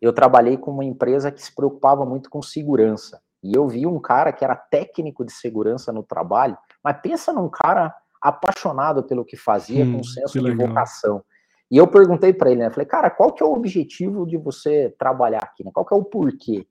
[0.00, 3.20] eu trabalhei com uma empresa que se preocupava muito com segurança.
[3.42, 7.48] E eu vi um cara que era técnico de segurança no trabalho, mas pensa num
[7.48, 11.22] cara apaixonado pelo que fazia, hum, com um senso de vocação.
[11.70, 12.70] E eu perguntei para ele, né?
[12.70, 15.64] Falei, cara, qual que é o objetivo de você trabalhar aqui?
[15.64, 15.70] Né?
[15.72, 16.66] Qual que é o porquê?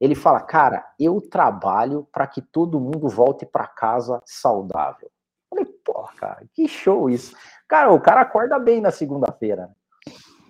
[0.00, 5.10] Ele fala, cara, eu trabalho para que todo mundo volte para casa saudável.
[5.50, 7.34] Eu falei, pô, cara, que show isso.
[7.68, 9.70] Cara, o cara acorda bem na segunda-feira.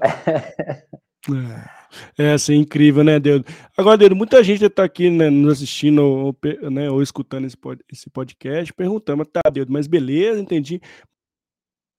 [1.27, 1.84] É,
[2.19, 3.43] é assim, incrível, né, Deus?
[3.77, 6.37] Agora, Deus, muita gente está aqui né, nos assistindo ou,
[6.71, 7.57] né, ou escutando esse,
[7.91, 10.81] esse podcast, perguntando, tá, Deus, mas beleza, entendi.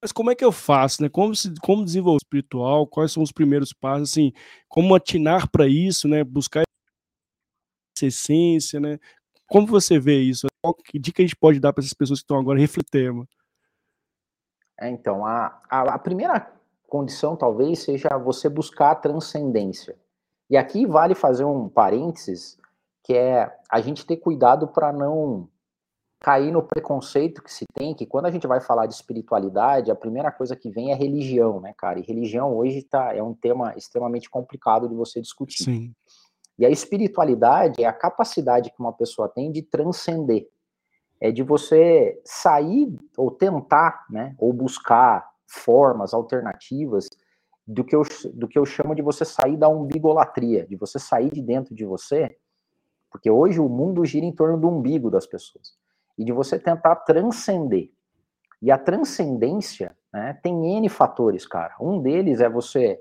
[0.01, 1.09] Mas como é que eu faço, né?
[1.09, 2.85] Como, se, como desenvolver espiritual?
[2.85, 4.11] Quais são os primeiros passos?
[4.11, 4.31] Assim,
[4.67, 6.23] como atinar para isso, né?
[6.23, 6.61] Buscar
[7.97, 8.99] essa essência, né?
[9.47, 10.45] Como você vê isso?
[10.61, 13.27] Qual que dica a gente pode dar para essas pessoas que estão agora refletindo?
[14.79, 16.39] É, então, a, a, a, primeira
[16.95, 19.97] condição talvez seja você buscar a transcendência.
[20.49, 22.57] E aqui vale fazer um parênteses,
[23.03, 25.49] que é a gente ter cuidado para não
[26.21, 29.95] cair no preconceito que se tem, que quando a gente vai falar de espiritualidade, a
[29.95, 31.99] primeira coisa que vem é religião, né, cara?
[31.99, 35.65] E religião hoje tá, é um tema extremamente complicado de você discutir.
[35.65, 35.93] Sim.
[36.57, 40.47] E a espiritualidade é a capacidade que uma pessoa tem de transcender.
[41.19, 47.07] É de você sair ou tentar, né, ou buscar formas alternativas
[47.67, 48.03] do que eu,
[48.33, 51.85] do que eu chamo de você sair da umbigolatria, de você sair de dentro de
[51.85, 52.37] você,
[53.09, 55.73] porque hoje o mundo gira em torno do umbigo das pessoas,
[56.17, 57.89] e de você tentar transcender.
[58.61, 61.75] E a transcendência né, tem N fatores, cara.
[61.79, 62.99] Um deles é você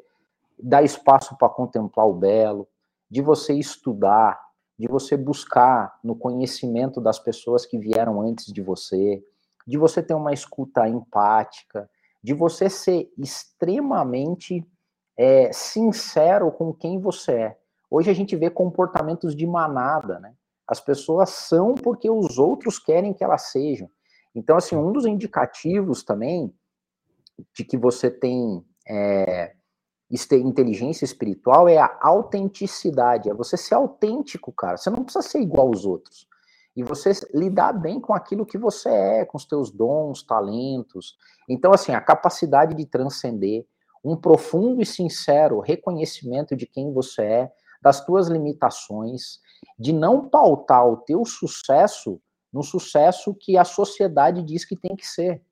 [0.59, 2.69] dar espaço para contemplar o belo,
[3.11, 4.41] de você estudar,
[4.79, 9.23] de você buscar no conhecimento das pessoas que vieram antes de você,
[9.67, 11.89] de você ter uma escuta empática,
[12.25, 14.67] de você ser extremamente
[15.15, 17.59] é, sincero com quem você é.
[17.91, 20.35] Hoje a gente vê comportamentos de manada, né?
[20.67, 23.91] As pessoas são porque os outros querem que elas sejam.
[24.35, 26.51] Então, assim, um dos indicativos também
[27.53, 29.55] de que você tem é,
[30.33, 34.79] inteligência espiritual é a autenticidade, é você ser autêntico, cara.
[34.79, 36.27] Você não precisa ser igual aos outros.
[36.77, 41.17] E você lidar bem com aquilo que você é, com os teus dons, talentos.
[41.49, 43.65] Então, assim, a capacidade de transcender,
[44.05, 49.41] um profundo e sincero reconhecimento de quem você é, das tuas limitações,
[49.79, 52.21] de não pautar o teu sucesso
[52.53, 55.43] no sucesso que a sociedade diz que tem que ser.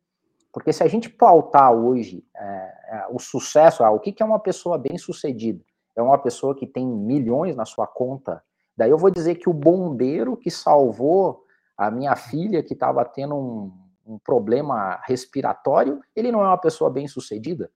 [0.53, 4.27] Porque se a gente pautar hoje é, é, o sucesso, ah, o que, que é
[4.27, 5.65] uma pessoa bem sucedida?
[5.97, 8.43] É uma pessoa que tem milhões na sua conta.
[8.77, 11.45] Daí eu vou dizer que o bombeiro que salvou
[11.77, 13.73] a minha filha que estava tendo um,
[14.07, 17.71] um, problema respiratório, ele não é uma pessoa bem sucedida.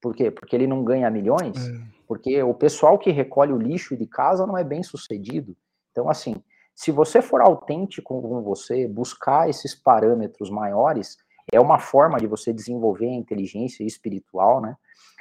[0.00, 0.30] Por quê?
[0.30, 1.56] Porque ele não ganha milhões?
[1.56, 1.72] É.
[2.06, 5.56] Porque o pessoal que recolhe o lixo de casa não é bem sucedido.
[5.90, 6.34] Então, assim,
[6.74, 11.16] se você for autêntico com você, buscar esses parâmetros maiores,
[11.52, 14.76] é uma forma de você desenvolver a inteligência espiritual, né?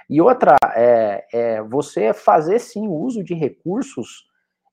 [0.10, 4.26] E outra é, é você fazer sim o uso de recursos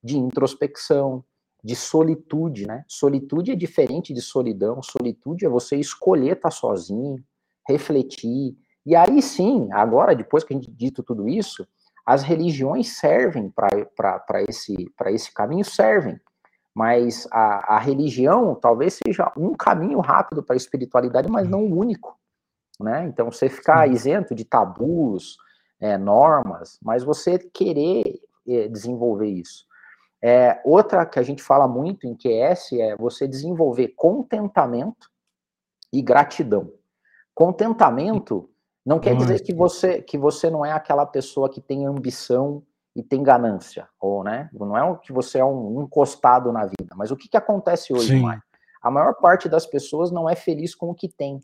[0.03, 1.23] de introspecção,
[1.63, 2.85] de solitude, né?
[2.87, 4.81] Solitude é diferente de solidão.
[4.81, 7.23] Solitude é você escolher estar sozinho,
[7.67, 8.57] refletir.
[8.85, 11.67] E aí sim, agora, depois que a gente dito tudo isso,
[12.05, 14.75] as religiões servem para esse,
[15.07, 16.19] esse caminho, servem
[16.79, 21.77] mas a, a religião talvez seja um caminho rápido para a espiritualidade, mas não o
[21.77, 22.17] único.
[22.79, 23.05] Né?
[23.05, 25.37] Então, você ficar isento de tabus,
[25.77, 29.65] é, normas, mas você querer é, desenvolver isso.
[30.21, 35.09] É, outra que a gente fala muito em QS é você desenvolver contentamento
[35.93, 36.71] e gratidão.
[37.33, 38.49] Contentamento
[38.85, 42.63] não quer dizer que você, que você não é aquela pessoa que tem ambição
[42.95, 44.49] e tem ganância, ou né?
[44.51, 48.15] Não é que você é um encostado na vida, mas o que, que acontece hoje,
[48.19, 48.41] Maio?
[48.81, 51.39] A maior parte das pessoas não é feliz com o que tem.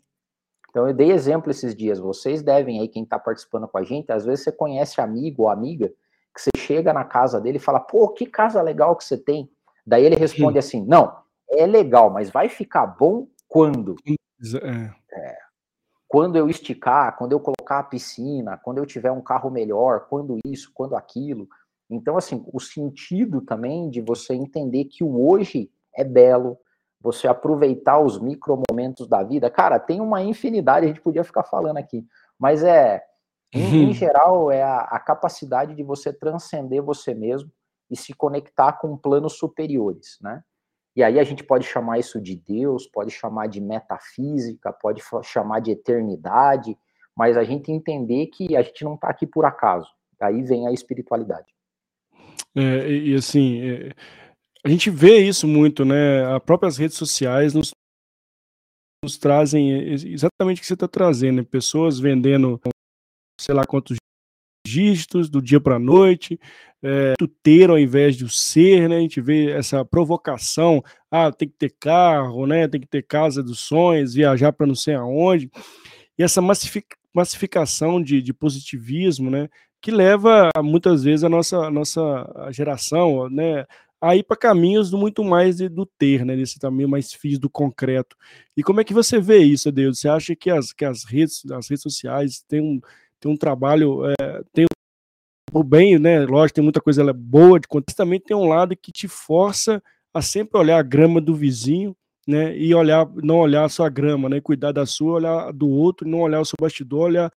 [0.70, 4.10] Então eu dei exemplo esses dias, vocês devem aí, quem está participando com a gente,
[4.10, 5.92] às vezes você conhece amigo ou amiga,
[6.36, 9.50] que você chega na casa dele e fala, pô, que casa legal que você tem.
[9.86, 11.16] Daí ele responde assim, não,
[11.50, 13.96] é legal, mas vai ficar bom quando?
[14.62, 14.92] É.
[15.18, 15.38] É,
[16.06, 20.38] quando eu esticar, quando eu colocar a piscina, quando eu tiver um carro melhor, quando
[20.44, 21.48] isso, quando aquilo.
[21.88, 26.58] Então, assim, o sentido também de você entender que o hoje é belo,
[27.00, 29.48] você aproveitar os micro momentos da vida.
[29.48, 32.04] Cara, tem uma infinidade, a gente podia ficar falando aqui,
[32.38, 33.02] mas é,
[33.52, 37.50] em, em geral, é a, a capacidade de você transcender você mesmo
[37.90, 40.42] e se conectar com planos superiores, né?
[40.94, 45.60] E aí a gente pode chamar isso de Deus, pode chamar de metafísica, pode chamar
[45.60, 46.76] de eternidade,
[47.14, 49.88] mas a gente entender que a gente não está aqui por acaso.
[50.18, 51.54] Aí vem a espiritualidade.
[52.54, 53.92] É, e assim, é,
[54.64, 56.24] a gente vê isso muito, né?
[56.34, 57.72] As próprias redes sociais nos,
[59.04, 61.42] nos trazem exatamente o que você está trazendo, né?
[61.48, 62.58] pessoas vendendo
[63.40, 63.96] sei lá quantos
[64.66, 66.38] dígitos do dia para a noite,
[66.82, 68.96] é, ter ao invés de o ser, né?
[68.96, 72.66] A gente vê essa provocação, ah, tem que ter carro, né?
[72.68, 75.50] Tem que ter casa dos sonhos, viajar para não sei aonde.
[76.18, 76.40] E essa
[77.14, 79.48] massificação de, de positivismo, né?
[79.80, 83.64] Que leva muitas vezes a nossa, a nossa geração, né?
[84.00, 86.36] a ir para caminhos do muito mais de, do ter, né?
[86.36, 88.16] Desse caminho mais físico, do concreto.
[88.56, 89.98] E como é que você vê isso, Deus?
[89.98, 92.80] Você acha que as, que as, redes, as redes sociais têm um,
[93.26, 94.66] têm um trabalho, é, tem
[95.52, 96.24] o bem, né?
[96.24, 99.82] Lógico, tem muita coisa é boa de conta, também tem um lado que te força
[100.14, 102.56] a sempre olhar a grama do vizinho, né?
[102.56, 104.40] E olhar, não olhar a sua grama, né?
[104.40, 107.32] Cuidar da sua, olhar do outro, não olhar o seu bastidor, olhar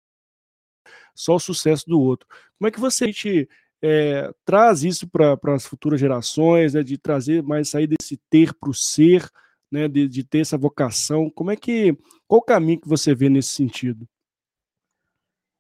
[1.16, 2.28] só o sucesso do outro.
[2.58, 3.50] Como é que você te,
[3.82, 8.70] é, traz isso para as futuras gerações, né, de trazer mais sair desse ter para
[8.70, 9.28] o ser,
[9.72, 11.30] né, de, de, ter essa vocação?
[11.30, 11.96] Como é que
[12.28, 14.08] qual o caminho que você vê nesse sentido?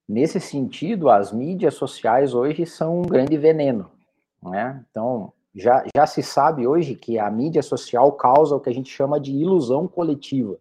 [0.07, 3.91] Nesse sentido, as mídias sociais hoje são um grande veneno,
[4.41, 4.85] né?
[4.89, 8.89] Então já, já se sabe hoje que a mídia social causa o que a gente
[8.89, 10.57] chama de ilusão coletiva.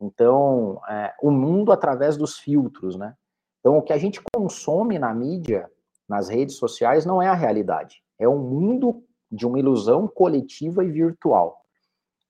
[0.00, 3.14] Então, é, o mundo através dos filtros, né?
[3.60, 5.70] Então, o que a gente consome na mídia
[6.08, 8.02] nas redes sociais não é a realidade.
[8.18, 11.62] É um mundo de uma ilusão coletiva e virtual.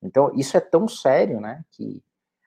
[0.03, 2.03] Então, isso é tão sério, né, que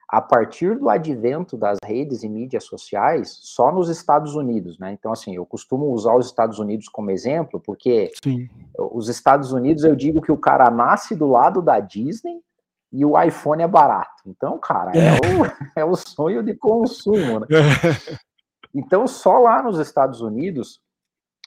[0.08, 4.92] a partir do advento das redes e mídias sociais, só nos Estados Unidos, né?
[4.92, 8.48] Então, assim, eu costumo usar os Estados Unidos como exemplo, porque Sim.
[8.78, 12.40] os Estados Unidos, eu digo que o cara nasce do lado da Disney
[12.92, 14.22] e o iPhone é barato.
[14.26, 17.46] Então, cara, é, é o, é o sonho de consumo, né?
[18.78, 20.82] Então, só lá nos Estados Unidos,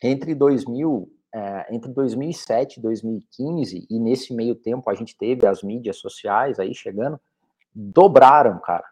[0.01, 5.61] entre 2000, é, entre 2007 e 2015, e nesse meio tempo a gente teve as
[5.61, 7.19] mídias sociais aí chegando,
[7.73, 8.85] dobraram, cara.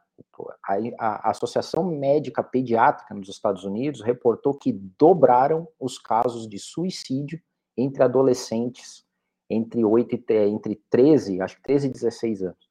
[0.63, 7.39] A, a, Associação Médica Pediátrica nos Estados Unidos reportou que dobraram os casos de suicídio
[7.75, 9.05] entre adolescentes
[9.49, 12.67] entre 8 e entre 13, acho que 13 e 16 anos.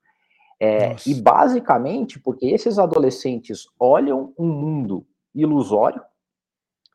[0.60, 6.02] É, e basicamente porque esses adolescentes olham um mundo ilusório,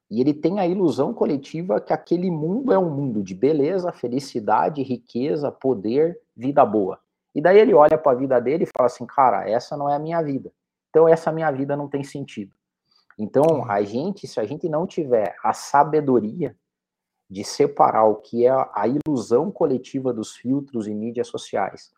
[0.10, 4.84] e ele tem a ilusão coletiva que aquele mundo é um mundo de beleza, felicidade,
[4.84, 7.00] riqueza, poder, vida boa.
[7.34, 9.96] E daí ele olha para a vida dele e fala assim: cara, essa não é
[9.96, 10.52] a minha vida.
[10.90, 12.54] Então essa minha vida não tem sentido.
[13.18, 16.56] Então a gente, se a gente não tiver a sabedoria
[17.30, 21.92] de separar o que é a ilusão coletiva dos filtros e mídias sociais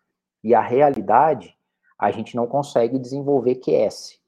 [0.44, 1.58] e a realidade,
[1.98, 4.20] a gente não consegue desenvolver QS.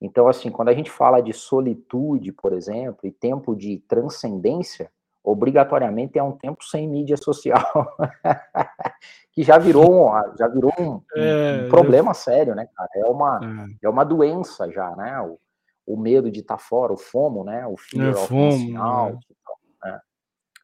[0.00, 4.92] Então, assim, quando a gente fala de solitude, por exemplo, e tempo de transcendência,
[5.24, 7.96] obrigatoriamente é um tempo sem mídia social,
[9.32, 12.14] que já virou, já virou um, é, um problema é...
[12.14, 12.90] sério, né, cara?
[12.94, 13.86] É uma, é.
[13.86, 15.18] é uma doença já, né?
[15.22, 15.38] O,
[15.86, 17.66] o medo de estar tá fora, o FOMO, né?
[17.66, 19.26] O fear é, of FOMO, out,
[19.84, 19.90] é.
[19.90, 20.00] né?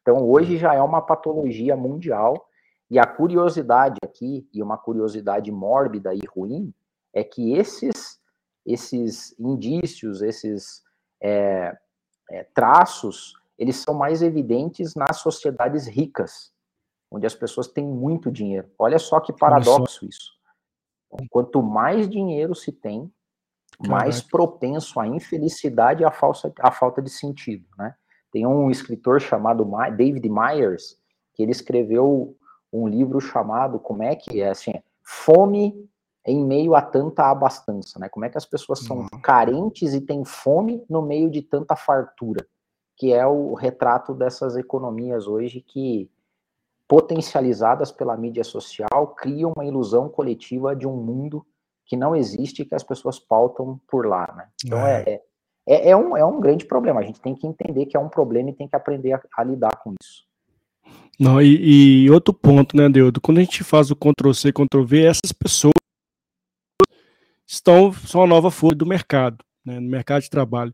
[0.01, 2.47] Então, hoje já é uma patologia mundial,
[2.89, 6.73] e a curiosidade aqui, e uma curiosidade mórbida e ruim,
[7.13, 8.21] é que esses
[8.65, 10.83] esses indícios, esses
[11.19, 11.75] é,
[12.29, 16.51] é, traços, eles são mais evidentes nas sociedades ricas,
[17.11, 18.67] onde as pessoas têm muito dinheiro.
[18.79, 20.31] Olha só que paradoxo isso.
[21.05, 23.13] Então, quanto mais dinheiro se tem,
[23.87, 27.93] mais propenso à infelicidade e à, falsa, à falta de sentido, né?
[28.31, 29.63] Tem um escritor chamado
[29.95, 30.97] David Myers,
[31.35, 32.35] que ele escreveu
[32.73, 35.87] um livro chamado, como é que é, assim, Fome
[36.25, 38.09] em meio a tanta abastança, né?
[38.09, 39.21] Como é que as pessoas são uhum.
[39.21, 42.47] carentes e têm fome no meio de tanta fartura,
[43.01, 46.07] que é o retrato dessas economias hoje que
[46.87, 51.43] potencializadas pela mídia social criam uma ilusão coletiva de um mundo
[51.83, 54.49] que não existe e que as pessoas pautam por lá, né?
[54.63, 55.21] Então é, é,
[55.65, 56.99] é, é um, é um grande problema.
[56.99, 59.43] A gente tem que entender que é um problema e tem que aprender a, a
[59.43, 60.23] lidar com isso.
[61.19, 63.19] Não, e, e, outro ponto, né, Deudo?
[63.19, 65.73] Quando a gente faz o Ctrl-C, Ctrl-V, essas pessoas
[67.47, 70.71] estão são a nova folha do mercado, né, no mercado de trabalho.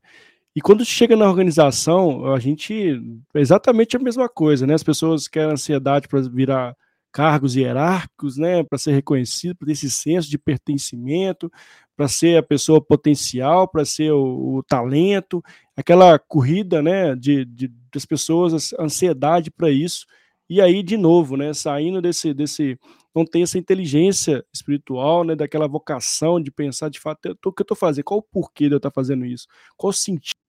[0.57, 2.99] E quando chega na organização, a gente
[3.35, 4.73] é exatamente a mesma coisa, né?
[4.73, 6.75] As pessoas querem ansiedade para virar
[7.11, 8.63] cargos hierárquicos, né?
[8.63, 11.51] Para ser reconhecido, para ter esse senso de pertencimento,
[11.95, 15.43] para ser a pessoa potencial, para ser o, o, talento,
[15.75, 17.15] aquela corrida, né?
[17.15, 20.07] De, de das pessoas, ansiedade para isso.
[20.49, 21.53] E aí, de novo, né?
[21.53, 22.79] Saindo desse desse
[23.13, 27.63] não tem essa inteligência espiritual, né, daquela vocação de pensar de fato, o que eu
[27.63, 30.46] estou fazendo, qual o porquê de eu estar fazendo isso, qual o sentido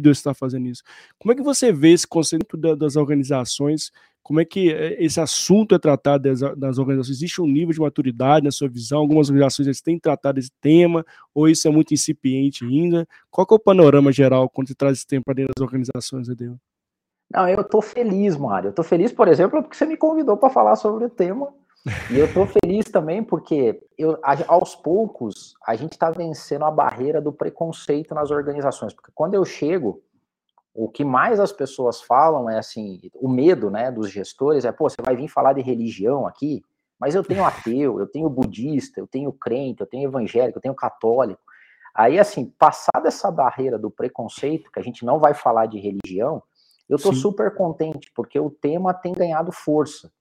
[0.00, 0.82] de eu estar fazendo isso.
[1.18, 3.90] Como é que você vê esse conceito das organizações,
[4.22, 7.80] como é que eh, esse assunto é tratado das, das organizações, existe um nível de
[7.80, 11.92] maturidade na sua visão, algumas organizações eles têm tratado esse tema, ou isso é muito
[11.92, 15.62] incipiente ainda, qual é o panorama geral quando você traz esse tema para dentro das
[15.62, 16.56] organizações, Edeu?
[17.32, 18.68] Não, eu tô feliz, Mário.
[18.68, 21.48] Eu tô feliz, por exemplo, porque você me convidou para falar sobre o tema.
[22.10, 24.16] E eu tô feliz também porque eu,
[24.46, 28.94] aos poucos a gente está vencendo a barreira do preconceito nas organizações.
[28.94, 30.00] Porque quando eu chego,
[30.72, 34.88] o que mais as pessoas falam é assim, o medo, né, dos gestores é, pô,
[34.88, 36.64] você vai vir falar de religião aqui,
[37.00, 40.74] mas eu tenho ateu, eu tenho budista, eu tenho crente, eu tenho evangélico, eu tenho
[40.74, 41.42] católico.
[41.94, 46.42] Aí, assim, passada essa barreira do preconceito, que a gente não vai falar de religião,
[46.88, 47.20] eu tô Sim.
[47.20, 50.12] super contente, porque o tema tem ganhado força.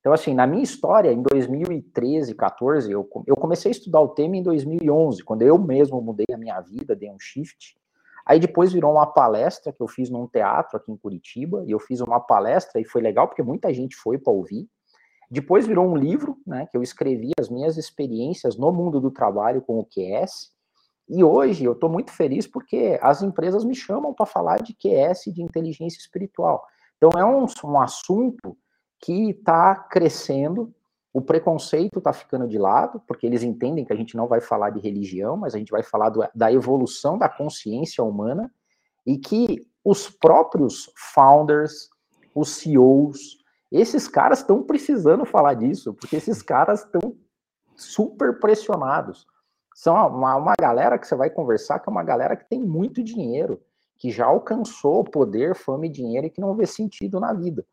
[0.00, 4.36] Então, assim, na minha história, em 2013, 14, eu, eu comecei a estudar o tema
[4.36, 7.78] em 2011, quando eu mesmo mudei a minha vida, dei um shift.
[8.24, 11.78] Aí depois virou uma palestra que eu fiz num teatro aqui em Curitiba, e eu
[11.78, 14.66] fiz uma palestra e foi legal porque muita gente foi para ouvir.
[15.30, 19.60] Depois virou um livro, né, que eu escrevi as minhas experiências no mundo do trabalho
[19.60, 20.50] com o QS.
[21.08, 25.24] E hoje eu estou muito feliz porque as empresas me chamam para falar de QS,
[25.32, 26.64] de inteligência espiritual.
[26.96, 28.56] Então é um, um assunto
[29.00, 30.74] que está crescendo,
[31.12, 34.70] o preconceito está ficando de lado, porque eles entendem que a gente não vai falar
[34.70, 38.52] de religião, mas a gente vai falar do, da evolução da consciência humana
[39.06, 41.88] e que os próprios founders,
[42.34, 43.38] os CEOs,
[43.72, 47.16] esses caras estão precisando falar disso, porque esses caras estão
[47.74, 49.26] super pressionados.
[49.74, 53.02] São uma, uma galera que você vai conversar que é uma galera que tem muito
[53.02, 53.60] dinheiro,
[53.96, 57.64] que já alcançou poder, fama e dinheiro e que não vê sentido na vida.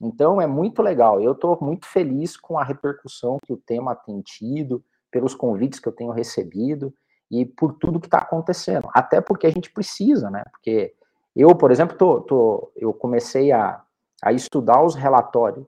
[0.00, 1.20] Então é muito legal.
[1.20, 5.88] Eu estou muito feliz com a repercussão que o tema tem tido, pelos convites que
[5.88, 6.94] eu tenho recebido
[7.30, 8.88] e por tudo que está acontecendo.
[8.92, 10.44] Até porque a gente precisa, né?
[10.50, 10.94] Porque
[11.34, 13.82] eu, por exemplo, tô, tô, eu comecei a,
[14.22, 15.66] a estudar os relatórios,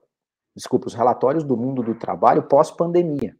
[0.55, 3.35] desculpa, os relatórios do mundo do trabalho pós-pandemia.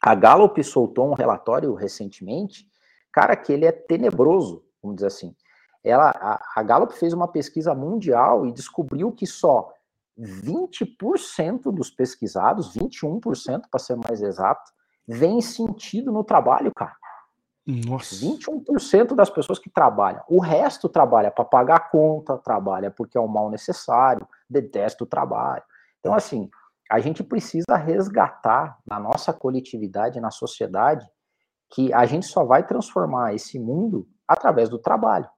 [0.00, 2.68] A Gallup soltou um relatório recentemente,
[3.12, 5.34] cara, que ele é tenebroso, vamos dizer assim.
[5.82, 9.72] Ela, a, a Gallup fez uma pesquisa mundial e descobriu que só
[10.18, 14.70] 20% dos pesquisados, 21% para ser mais exato,
[15.06, 16.96] vem sentido no trabalho, cara.
[17.66, 18.14] Nossa.
[18.16, 20.22] 21% das pessoas que trabalham.
[20.26, 25.06] O resto trabalha para pagar a conta, trabalha porque é um mal necessário, detesta o
[25.06, 25.62] trabalho.
[26.00, 26.48] Então, assim,
[26.90, 31.06] a gente precisa resgatar na nossa coletividade, na sociedade,
[31.70, 35.28] que a gente só vai transformar esse mundo através do trabalho.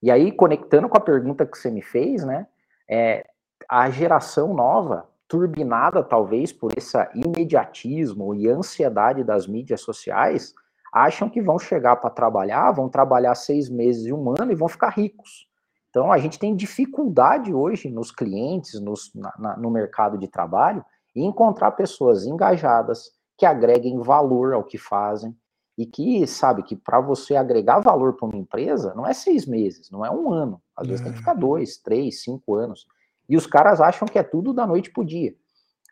[0.00, 2.46] E aí, conectando com a pergunta que você me fez, né?
[2.88, 3.26] É,
[3.72, 10.52] a geração nova, turbinada talvez por esse imediatismo e ansiedade das mídias sociais,
[10.92, 14.68] acham que vão chegar para trabalhar, vão trabalhar seis meses e um ano e vão
[14.68, 15.48] ficar ricos.
[15.88, 20.84] Então a gente tem dificuldade hoje nos clientes, nos, na, no mercado de trabalho,
[21.16, 25.34] em encontrar pessoas engajadas que agreguem valor ao que fazem
[25.78, 29.90] e que sabe que para você agregar valor para uma empresa não é seis meses,
[29.90, 32.86] não é um ano, às vezes tem que ficar dois, três, cinco anos.
[33.32, 35.34] E os caras acham que é tudo da noite para o dia.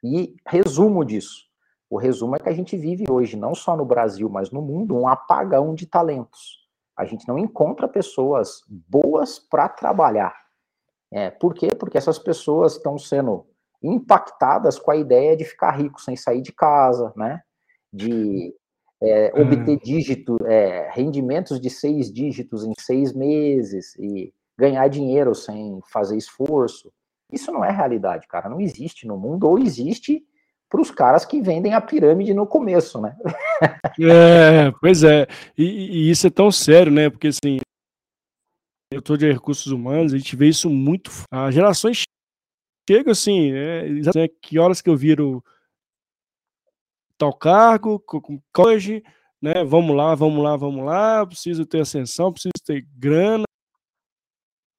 [0.04, 1.46] E resumo disso.
[1.88, 4.94] O resumo é que a gente vive hoje, não só no Brasil, mas no mundo,
[4.94, 6.68] um apagão de talentos.
[6.94, 10.34] A gente não encontra pessoas boas para trabalhar.
[11.10, 11.68] É, por quê?
[11.68, 13.46] Porque essas pessoas estão sendo
[13.82, 17.40] impactadas com a ideia de ficar rico sem sair de casa, né?
[17.90, 18.54] De
[19.02, 19.44] é, hum.
[19.44, 26.18] obter dígito, é, rendimentos de seis dígitos em seis meses e ganhar dinheiro sem fazer
[26.18, 26.92] esforço.
[27.32, 28.48] Isso não é realidade, cara.
[28.48, 30.24] Não existe no mundo, ou existe
[30.70, 33.16] para os caras que vendem a pirâmide no começo, né?
[34.00, 35.26] é, pois é.
[35.58, 37.10] E, e, isso é tão sério, né?
[37.10, 37.58] Porque assim,
[38.92, 41.10] eu estou de recursos humanos, a gente vê isso muito.
[41.28, 42.02] As gerações
[42.88, 45.42] chegam assim, é, né, que horas que eu viro
[47.18, 48.02] tal cargo,
[48.56, 49.02] hoje,
[49.42, 49.64] né?
[49.64, 51.26] Vamos lá, vamos lá, vamos lá.
[51.26, 53.44] Preciso ter ascensão, preciso ter grana,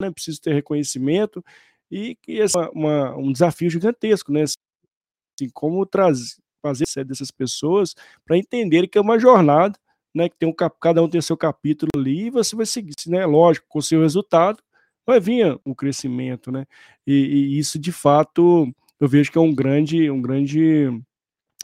[0.02, 1.44] né, preciso ter reconhecimento
[1.92, 4.44] e que é uma, um desafio gigantesco, né?
[4.44, 7.94] Assim, como trazer, fazer dessas pessoas
[8.26, 9.78] para entenderem que é uma jornada,
[10.16, 10.30] né?
[10.30, 13.26] Que tem um cada um tem seu capítulo ali e você vai seguir, né?
[13.26, 14.64] Lógico, com o seu resultado
[15.06, 16.66] vai vir o crescimento, né?
[17.06, 20.88] E, e, isso de fato eu vejo que é um grande, um grande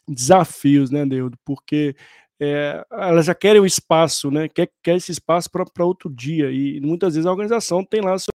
[0.08, 1.38] desafio, né, Deudo?
[1.46, 1.96] Porque
[2.40, 4.50] é, elas já querem o espaço, né?
[4.50, 8.32] Quer, quer esse espaço para outro dia e muitas vezes a organização tem lá seu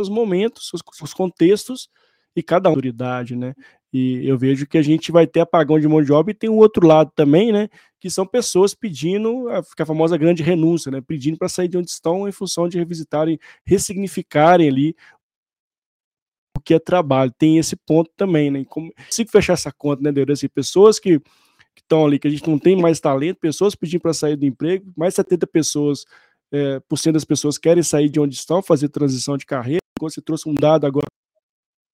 [0.00, 1.88] seus momentos, seus, contextos
[2.34, 3.54] e cada autoridade, né?
[3.92, 6.48] E eu vejo que a gente vai ter apagão de mão de obra e tem
[6.48, 7.68] o um outro lado também, né?
[7.98, 11.00] Que são pessoas pedindo, a, a famosa grande renúncia, né?
[11.00, 14.94] Pedindo para sair de onde estão em função de revisitarem, ressignificarem ali
[16.56, 17.32] o que é trabalho.
[17.36, 18.64] Tem esse ponto também, né?
[18.64, 20.30] Como consigo fechar essa conta, né, Deus?
[20.30, 21.20] Assim, pessoas que
[21.76, 24.92] estão ali, que a gente não tem mais talento, pessoas pedindo para sair do emprego,
[24.96, 26.04] mais 70 pessoas,
[26.52, 30.20] é, por cento das pessoas querem sair de onde estão, fazer transição de carreira você
[30.20, 31.06] trouxe um dado agora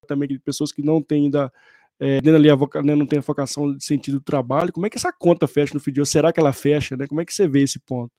[0.07, 1.52] também de pessoas que não têm ainda
[1.98, 4.72] é, ali a voca, não tem a vocação de sentido do trabalho.
[4.72, 6.04] Como é que essa conta fecha no FIDIO?
[6.04, 6.96] Será que ela fecha?
[6.96, 7.07] Né?
[7.07, 8.12] Como é que você vê esse ponto?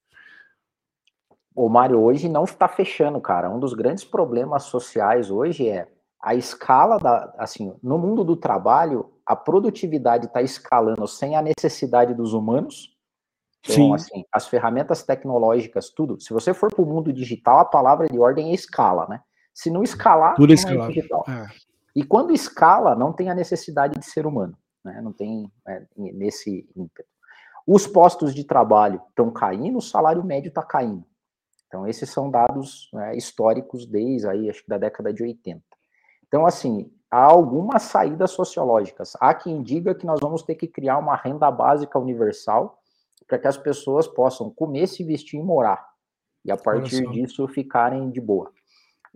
[1.56, 3.50] O Mário hoje não está fechando, cara.
[3.50, 5.88] Um dos grandes problemas sociais hoje é
[6.22, 12.14] a escala da, assim, no mundo do trabalho, a produtividade está escalando sem a necessidade
[12.14, 12.96] dos humanos.
[13.64, 13.94] Então, Sim.
[13.94, 16.20] assim, as ferramentas tecnológicas, tudo.
[16.22, 19.22] Se você for para o mundo digital, a palavra de ordem é escala, né?
[19.58, 21.26] Se não escalar, tudo não é digital.
[21.28, 21.48] É.
[21.96, 24.56] E quando escala, não tem a necessidade de ser humano,
[24.86, 25.02] né?
[25.02, 27.10] Não tem é, nesse ímpeto.
[27.66, 31.04] Os postos de trabalho estão caindo, o salário médio está caindo.
[31.66, 35.60] Então, esses são dados né, históricos desde aí, acho que da década de 80.
[36.28, 39.14] Então, assim, há algumas saídas sociológicas.
[39.20, 42.80] Há quem diga que nós vamos ter que criar uma renda básica universal
[43.28, 45.84] para que as pessoas possam comer, se vestir e morar.
[46.46, 48.52] E a partir disso ficarem de boa.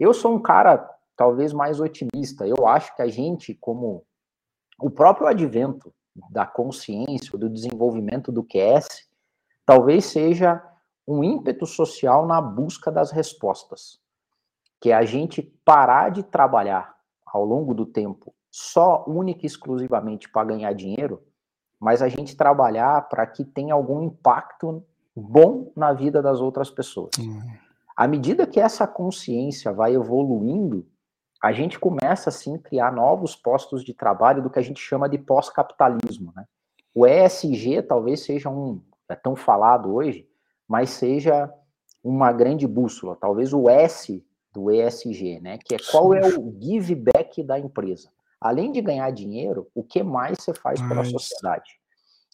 [0.02, 2.48] Eu sou um cara talvez mais otimista.
[2.48, 4.04] Eu acho que a gente, como
[4.80, 5.94] o próprio advento
[6.32, 9.08] da consciência, do desenvolvimento do QS,
[9.64, 10.60] talvez seja
[11.08, 14.00] um ímpeto social na busca das respostas.
[14.80, 20.28] Que é a gente parar de trabalhar ao longo do tempo só única e exclusivamente
[20.28, 21.22] para ganhar dinheiro,
[21.80, 24.84] mas a gente trabalhar para que tenha algum impacto
[25.16, 27.12] bom na vida das outras pessoas.
[27.20, 27.71] Uhum.
[28.02, 30.88] À medida que essa consciência vai evoluindo,
[31.40, 35.08] a gente começa assim a criar novos postos de trabalho do que a gente chama
[35.08, 36.46] de pós-capitalismo, né?
[36.96, 40.28] O ESG talvez seja um é tão falado hoje,
[40.68, 41.48] mas seja
[42.04, 45.60] uma grande bússola, talvez o S do ESG, né?
[45.64, 48.10] Que é qual é o give back da empresa.
[48.40, 51.80] Além de ganhar dinheiro, o que mais você faz pela sociedade?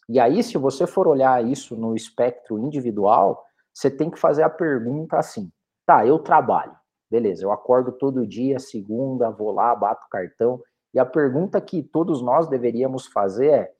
[0.08, 3.44] E aí, se você for olhar isso no espectro individual,
[3.74, 5.52] você tem que fazer a pergunta assim:
[5.88, 6.76] tá, eu trabalho,
[7.10, 10.62] beleza, eu acordo todo dia, segunda, vou lá, bato cartão.
[10.92, 13.72] E a pergunta que todos nós deveríamos fazer é: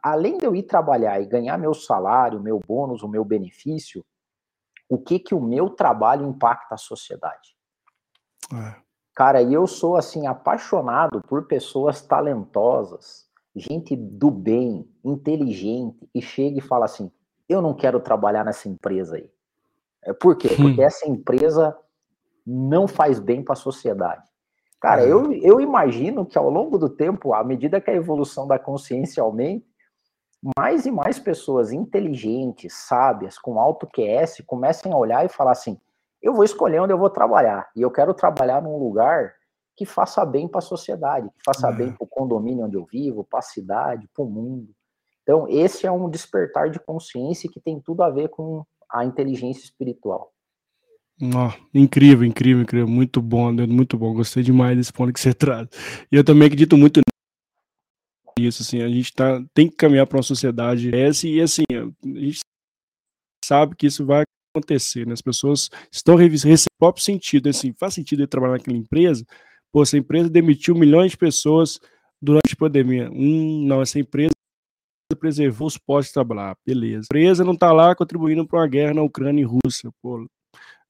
[0.00, 4.04] além de eu ir trabalhar e ganhar meu salário, meu bônus, o meu benefício,
[4.88, 7.56] o que que o meu trabalho impacta a sociedade?
[8.52, 8.76] É.
[9.16, 16.58] Cara, e eu sou assim apaixonado por pessoas talentosas, gente do bem, inteligente e chega
[16.58, 17.10] e fala assim:
[17.48, 19.28] "Eu não quero trabalhar nessa empresa aí".
[20.04, 20.48] É por quê?
[20.56, 21.76] Porque essa empresa
[22.46, 24.26] não faz bem para a sociedade.
[24.80, 25.10] Cara, é.
[25.10, 29.22] eu, eu imagino que ao longo do tempo, à medida que a evolução da consciência
[29.22, 29.66] aumenta,
[30.56, 35.78] mais e mais pessoas inteligentes, sábias, com alto QS, comecem a olhar e falar assim:
[36.22, 37.68] eu vou escolher onde eu vou trabalhar.
[37.74, 39.34] E eu quero trabalhar num lugar
[39.76, 43.24] que faça bem para a sociedade, que faça bem para o condomínio onde eu vivo,
[43.24, 44.70] para a cidade, para o mundo.
[45.22, 49.64] Então, esse é um despertar de consciência que tem tudo a ver com a inteligência
[49.64, 50.32] espiritual.
[51.20, 52.88] Oh, incrível, incrível, incrível.
[52.88, 54.14] Muito bom, muito bom.
[54.14, 55.68] Gostei demais desse ponto que você traz.
[56.10, 57.00] E eu também acredito muito
[58.38, 58.62] nisso.
[58.62, 62.38] Assim, a gente tá, tem que caminhar para uma sociedade essa e assim, a gente
[63.44, 64.22] sabe que isso vai
[64.54, 65.12] acontecer, né?
[65.12, 69.24] As pessoas estão revisando esse próprio sentido, assim, faz sentido ele trabalhar naquela empresa?
[69.72, 71.80] Pô, essa empresa demitiu milhões de pessoas
[72.22, 73.10] durante a pandemia.
[73.10, 74.32] Hum, não, essa empresa
[75.16, 76.56] preservou os postos de trabalho.
[76.66, 77.02] Beleza.
[77.02, 79.90] A empresa não está lá contribuindo para uma guerra na Ucrânia e Rússia.
[80.02, 80.26] Pô,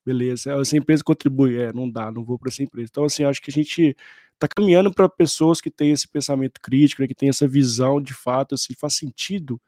[0.04, 0.52] beleza.
[0.60, 1.56] Essa empresa contribui.
[1.60, 2.88] É, não dá, não vou para essa empresa.
[2.90, 3.96] Então, assim, acho que a gente
[4.34, 8.14] está caminhando para pessoas que têm esse pensamento crítico, né, que têm essa visão de
[8.14, 9.60] fato, assim, faz sentido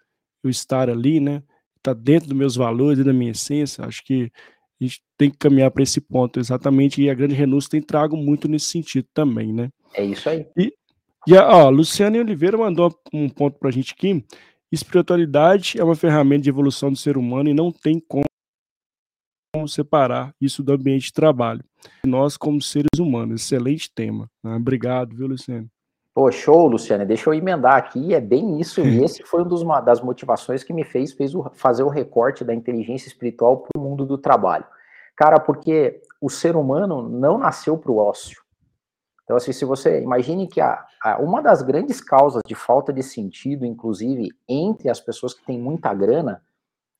[0.42, 1.42] eu estar ali, né?
[1.80, 4.30] está dentro dos meus valores e da minha essência, acho que
[4.80, 8.16] a gente tem que caminhar para esse ponto exatamente, e a grande renúncia tem trago
[8.16, 9.70] muito nesse sentido também, né?
[9.94, 10.46] É isso aí.
[10.56, 10.72] E,
[11.26, 14.24] e a, ó, Luciane Oliveira mandou um ponto para a gente aqui,
[14.72, 18.24] espiritualidade é uma ferramenta de evolução do ser humano e não tem como
[19.68, 21.62] separar isso do ambiente de trabalho.
[22.04, 24.30] Nós, como seres humanos, excelente tema.
[24.42, 24.54] Né?
[24.54, 25.68] Obrigado, viu, Luciane?
[26.14, 27.06] Pô, show, Luciana.
[27.06, 28.14] Deixa eu emendar aqui.
[28.14, 28.80] É bem isso.
[28.80, 32.54] E esse foi uma das motivações que me fez, fez o, fazer o recorte da
[32.54, 34.64] inteligência espiritual para o mundo do trabalho.
[35.16, 38.40] Cara, porque o ser humano não nasceu para o ócio.
[39.30, 43.00] Então, assim, se você imagine que a, a, uma das grandes causas de falta de
[43.00, 46.42] sentido, inclusive entre as pessoas que têm muita grana,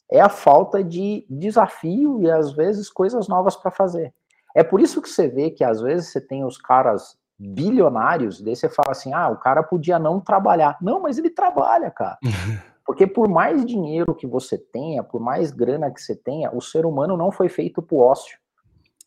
[0.09, 4.14] é a falta de desafio e às vezes coisas novas para fazer.
[4.55, 8.55] É por isso que você vê que às vezes você tem os caras bilionários, daí
[8.55, 10.78] você fala assim: ah, o cara podia não trabalhar.
[10.81, 12.16] Não, mas ele trabalha, cara.
[12.87, 16.87] Porque por mais dinheiro que você tenha, por mais grana que você tenha, o ser
[16.87, 18.39] humano não foi feito para ócio.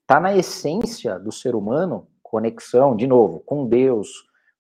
[0.06, 4.10] Tá na essência do ser humano conexão, de novo, com Deus,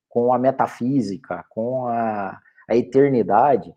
[0.07, 3.73] com a metafísica, com a, a eternidade.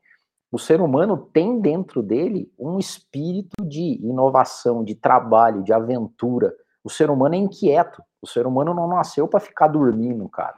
[0.52, 6.54] O ser humano tem dentro dele um espírito de inovação, de trabalho, de aventura.
[6.84, 8.02] O ser humano é inquieto.
[8.20, 10.56] O ser humano não nasceu para ficar dormindo, cara.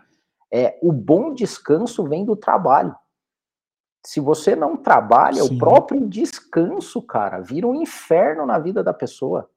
[0.53, 2.93] É, o bom descanso vem do trabalho.
[4.05, 5.55] Se você não trabalha, Sim.
[5.55, 9.49] o próprio descanso, cara, vira um inferno na vida da pessoa.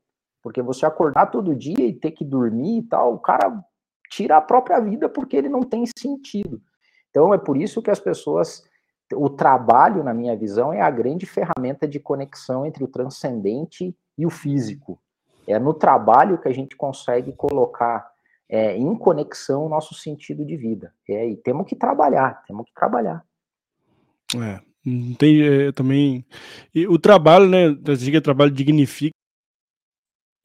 [0.44, 3.64] Porque você acordar todo dia e ter que dormir e tal, o cara
[4.12, 6.62] tira a própria vida porque ele não tem sentido.
[7.10, 8.64] Então é por isso que as pessoas
[9.14, 14.26] o trabalho, na minha visão, é a grande ferramenta de conexão entre o transcendente e
[14.26, 15.00] o físico.
[15.48, 18.10] É no trabalho que a gente consegue colocar
[18.48, 20.94] é, em conexão o nosso sentido de vida.
[21.10, 23.24] É, e temos que trabalhar, temos que trabalhar.
[24.36, 24.60] É,
[25.18, 26.26] tem é, também.
[26.74, 27.66] E o trabalho, né?
[27.68, 29.16] A o trabalho dignifica,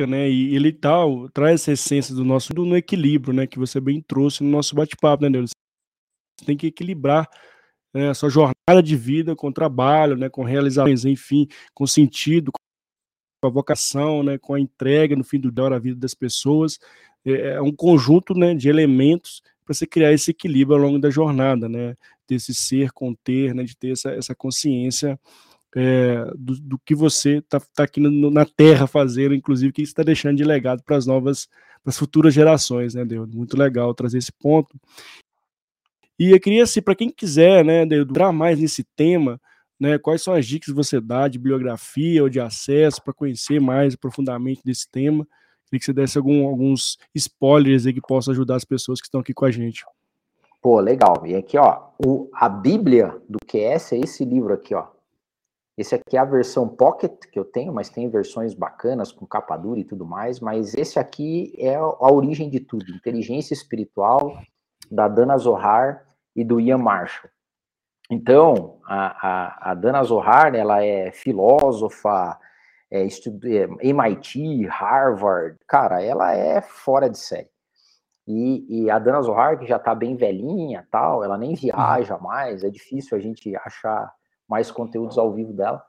[0.05, 0.29] né?
[0.29, 3.47] E ele tal, traz essa essência do nosso do, no equilíbrio, né?
[3.47, 5.51] Que você bem trouxe no nosso bate-papo, né, Deus?
[6.39, 7.29] Você tem que equilibrar
[7.95, 10.29] né, a sua jornada de vida com trabalho, né?
[10.29, 14.37] Com realizações, enfim, com sentido, com a vocação, né?
[14.37, 16.79] Com a entrega no fim do dia a vida das pessoas.
[17.25, 18.55] É, é um conjunto, né?
[18.55, 21.97] De elementos para você criar esse equilíbrio ao longo da jornada, né?
[22.29, 23.65] Desse ser, conter, né?
[23.65, 25.19] De ter essa, essa consciência
[25.79, 30.03] é, do, do, que você está tá aqui no, na Terra fazendo, inclusive, que está
[30.03, 31.47] deixando de legado para as novas,
[31.85, 33.29] para as futuras gerações, né, Deus?
[33.29, 34.75] Muito legal trazer esse ponto.
[36.19, 39.39] E eu queria, assim, para quem quiser, né, entrar mais nesse tema,
[39.79, 43.61] né, quais são as dicas que você dá de bibliografia ou de acesso para conhecer
[43.61, 45.29] mais profundamente desse tema?
[45.67, 49.21] Queria que você desse algum, alguns spoilers aí que possam ajudar as pessoas que estão
[49.21, 49.85] aqui com a gente.
[50.63, 51.27] Pô, legal.
[51.27, 54.96] E aqui, ó, o, a Bíblia do QS é esse livro aqui, ó.
[55.77, 59.57] Esse aqui é a versão Pocket que eu tenho, mas tem versões bacanas com capa
[59.57, 60.41] dura e tudo mais.
[60.41, 64.39] Mas esse aqui é a origem de tudo: Inteligência Espiritual,
[64.91, 67.31] da Dana Zohar e do Ian Marshall.
[68.11, 72.39] Então, a, a, a Dana Zohar, ela é filósofa,
[72.91, 77.51] é, é, MIT, Harvard, cara, ela é fora de série.
[78.27, 82.65] E, e a Dana Zohar, que já tá bem velhinha tal, ela nem viaja mais,
[82.65, 84.13] é difícil a gente achar
[84.49, 85.85] mais conteúdos ao vivo dela,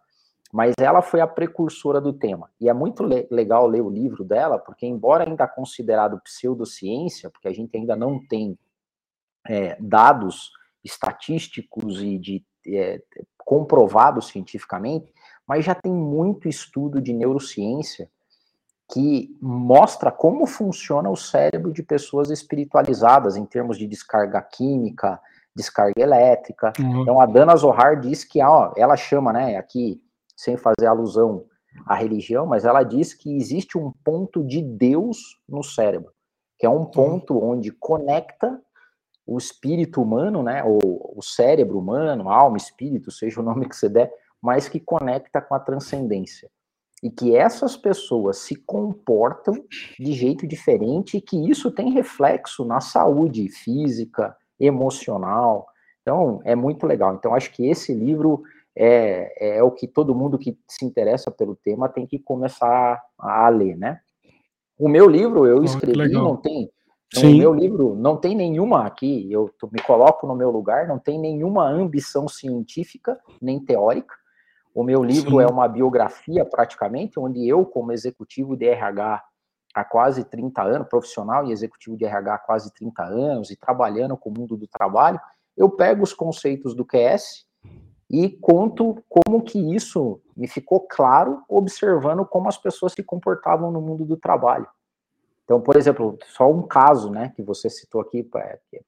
[0.52, 2.50] mas ela foi a precursora do tema.
[2.60, 7.48] E é muito le legal ler o livro dela, porque embora ainda considerado pseudociência, porque
[7.48, 8.58] a gente ainda não tem
[9.48, 10.52] é, dados
[10.84, 13.02] estatísticos e de é,
[13.38, 15.14] comprovados cientificamente,
[15.46, 18.10] mas já tem muito estudo de neurociência
[18.90, 25.20] que mostra como funciona o cérebro de pessoas espiritualizadas em termos de descarga química,
[25.58, 26.72] descarga elétrica.
[26.80, 27.02] Uhum.
[27.02, 30.00] Então a Dana Zohar diz que ó, ela chama, né, aqui
[30.36, 31.46] sem fazer alusão
[31.86, 35.18] à religião, mas ela diz que existe um ponto de Deus
[35.50, 36.12] no cérebro,
[36.60, 37.52] que é um ponto uhum.
[37.52, 38.62] onde conecta
[39.26, 40.80] o espírito humano, né, ou
[41.16, 45.56] o cérebro humano, alma, espírito, seja o nome que você der, mas que conecta com
[45.56, 46.50] a transcendência.
[47.04, 49.54] E que essas pessoas se comportam
[50.00, 55.68] de jeito diferente e que isso tem reflexo na saúde física, emocional.
[56.02, 57.14] Então, é muito legal.
[57.16, 58.44] Então, acho que esse livro
[58.76, 63.50] é, é o que todo mundo que se interessa pelo tema tem que começar a
[63.50, 64.00] ler, né?
[64.78, 66.70] O meu livro eu escrevi, oh, não tem.
[67.08, 71.00] Então, o meu livro não tem nenhuma aqui, eu me coloco no meu lugar, não
[71.00, 74.14] tem nenhuma ambição científica nem teórica.
[74.76, 75.50] O meu livro é Sim.
[75.50, 79.24] é uma biografia, praticamente, onde eu, como executivo de RH
[79.78, 84.18] há quase 30 anos, profissional e executivo de RH há quase 30 anos, e trabalhando
[84.18, 85.20] com o mundo do trabalho,
[85.56, 87.46] eu pego os conceitos do QS
[88.10, 93.80] e conto como que isso me ficou claro observando como as pessoas se comportavam no
[93.80, 94.68] mundo do trabalho.
[95.44, 98.24] Então, por exemplo, só um caso, né, que você citou aqui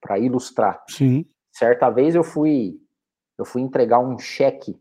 [0.02, 0.84] para ilustrar.
[0.90, 1.26] Sim.
[1.52, 2.82] Certa vez eu fui
[3.38, 4.78] eu fui entregar um cheque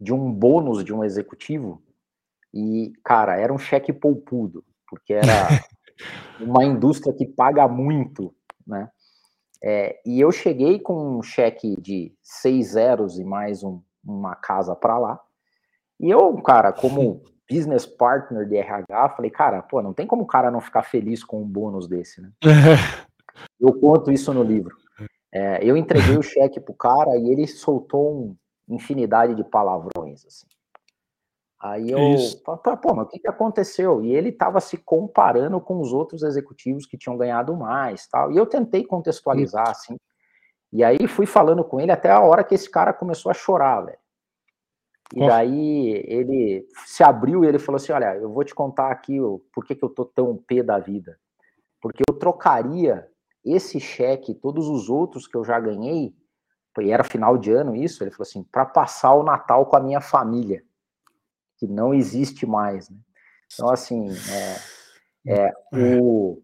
[0.00, 1.80] de um bônus de um executivo
[2.52, 4.64] e, cara, era um cheque poupudo,
[4.94, 5.48] porque era
[6.40, 8.34] uma indústria que paga muito,
[8.66, 8.88] né?
[9.62, 14.76] É, e eu cheguei com um cheque de seis zeros e mais um, uma casa
[14.76, 15.20] para lá.
[15.98, 20.26] E eu, cara, como business partner de RH, falei, cara, pô, não tem como o
[20.26, 22.30] cara não ficar feliz com um bônus desse, né?
[23.60, 24.76] eu conto isso no livro.
[25.32, 28.36] É, eu entreguei o cheque pro cara e ele soltou um,
[28.68, 30.46] infinidade de palavrões, assim.
[31.64, 31.98] Aí eu,
[32.44, 34.02] falei, pô, mas o que, que aconteceu?
[34.04, 38.30] E ele estava se comparando com os outros executivos que tinham ganhado mais, tal.
[38.30, 39.96] E eu tentei contextualizar, assim.
[40.70, 43.80] E aí fui falando com ele até a hora que esse cara começou a chorar,
[43.80, 43.98] velho.
[45.14, 49.18] E daí ele se abriu e ele falou assim: Olha, eu vou te contar aqui
[49.18, 51.18] o, por que, que eu tô tão pé da vida.
[51.80, 53.08] Porque eu trocaria
[53.42, 56.14] esse cheque, todos os outros que eu já ganhei,
[56.78, 59.80] e era final de ano isso, ele falou assim, para passar o Natal com a
[59.80, 60.62] minha família,
[61.58, 62.96] que não existe mais, né?
[63.52, 64.08] Então, assim,
[65.26, 66.42] é, é, o,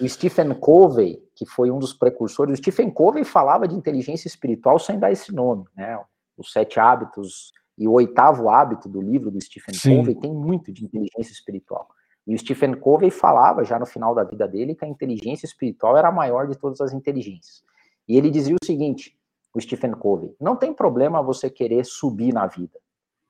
[0.00, 4.78] o, Stephen Covey, que foi um dos precursores, o Stephen Covey falava de inteligência espiritual
[4.78, 6.00] sem dar esse nome, né?
[6.36, 9.96] Os sete hábitos e o oitavo hábito do livro do Stephen Sim.
[9.98, 11.88] Covey tem muito de inteligência espiritual.
[12.26, 15.96] E o Stephen Covey falava já no final da vida dele que a inteligência espiritual
[15.96, 17.62] era a maior de todas as inteligências.
[18.06, 19.16] E ele dizia o seguinte,
[19.54, 22.78] o Stephen Covey, não tem problema você querer subir na vida.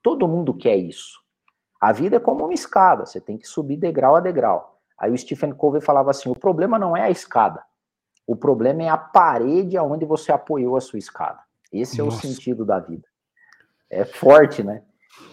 [0.03, 1.20] Todo mundo quer isso.
[1.80, 4.80] A vida é como uma escada, você tem que subir degrau a degrau.
[4.99, 7.62] Aí o Stephen Covey falava assim: o problema não é a escada,
[8.26, 11.40] o problema é a parede aonde você apoiou a sua escada.
[11.72, 12.16] Esse Nossa.
[12.16, 13.07] é o sentido da vida.
[13.88, 14.82] É forte, né?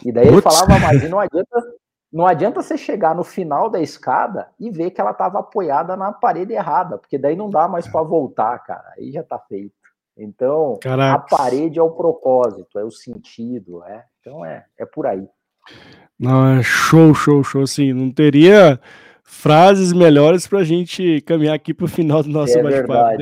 [0.03, 1.75] E daí ele falava mais, e não adianta,
[2.11, 6.13] não adianta você chegar no final da escada e ver que ela estava apoiada na
[6.13, 8.93] parede errada, porque daí não dá mais para voltar, cara.
[8.97, 9.84] Aí já está feito.
[10.17, 11.15] Então, Caraca.
[11.15, 14.03] a parede é o propósito, é o sentido, é.
[14.19, 15.27] Então é, é por aí.
[16.17, 17.61] Não, é show, show, show.
[17.61, 18.79] Assim, não teria
[19.23, 23.17] frases melhores para a gente caminhar aqui para o final do nosso é bate-papo.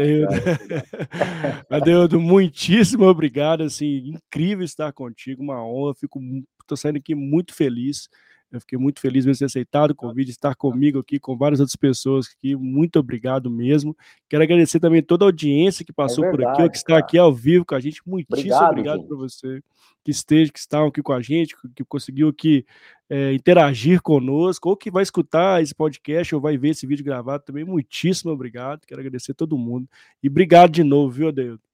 [1.69, 3.63] Adeudo, muitíssimo obrigado.
[3.63, 5.95] Assim, incrível estar contigo, uma honra.
[5.95, 6.19] Fico,
[6.67, 8.07] tô saindo aqui muito feliz.
[8.53, 11.75] Eu fiquei muito feliz de ter aceitado o convite, estar comigo aqui, com várias outras
[11.75, 12.55] pessoas aqui.
[12.55, 13.97] Muito obrigado mesmo.
[14.29, 17.17] Quero agradecer também toda a audiência que passou é verdade, por aqui, que está aqui
[17.17, 18.01] ao vivo com a gente.
[18.05, 19.59] Muitíssimo obrigado, obrigado por você
[20.03, 22.65] que esteja, que está aqui com a gente, que conseguiu aqui
[23.09, 27.43] é, interagir conosco, ou que vai escutar esse podcast ou vai ver esse vídeo gravado
[27.43, 27.63] também.
[27.63, 28.85] Muitíssimo obrigado.
[28.85, 29.87] Quero agradecer a todo mundo.
[30.21, 31.72] E obrigado de novo, viu, Adeildo?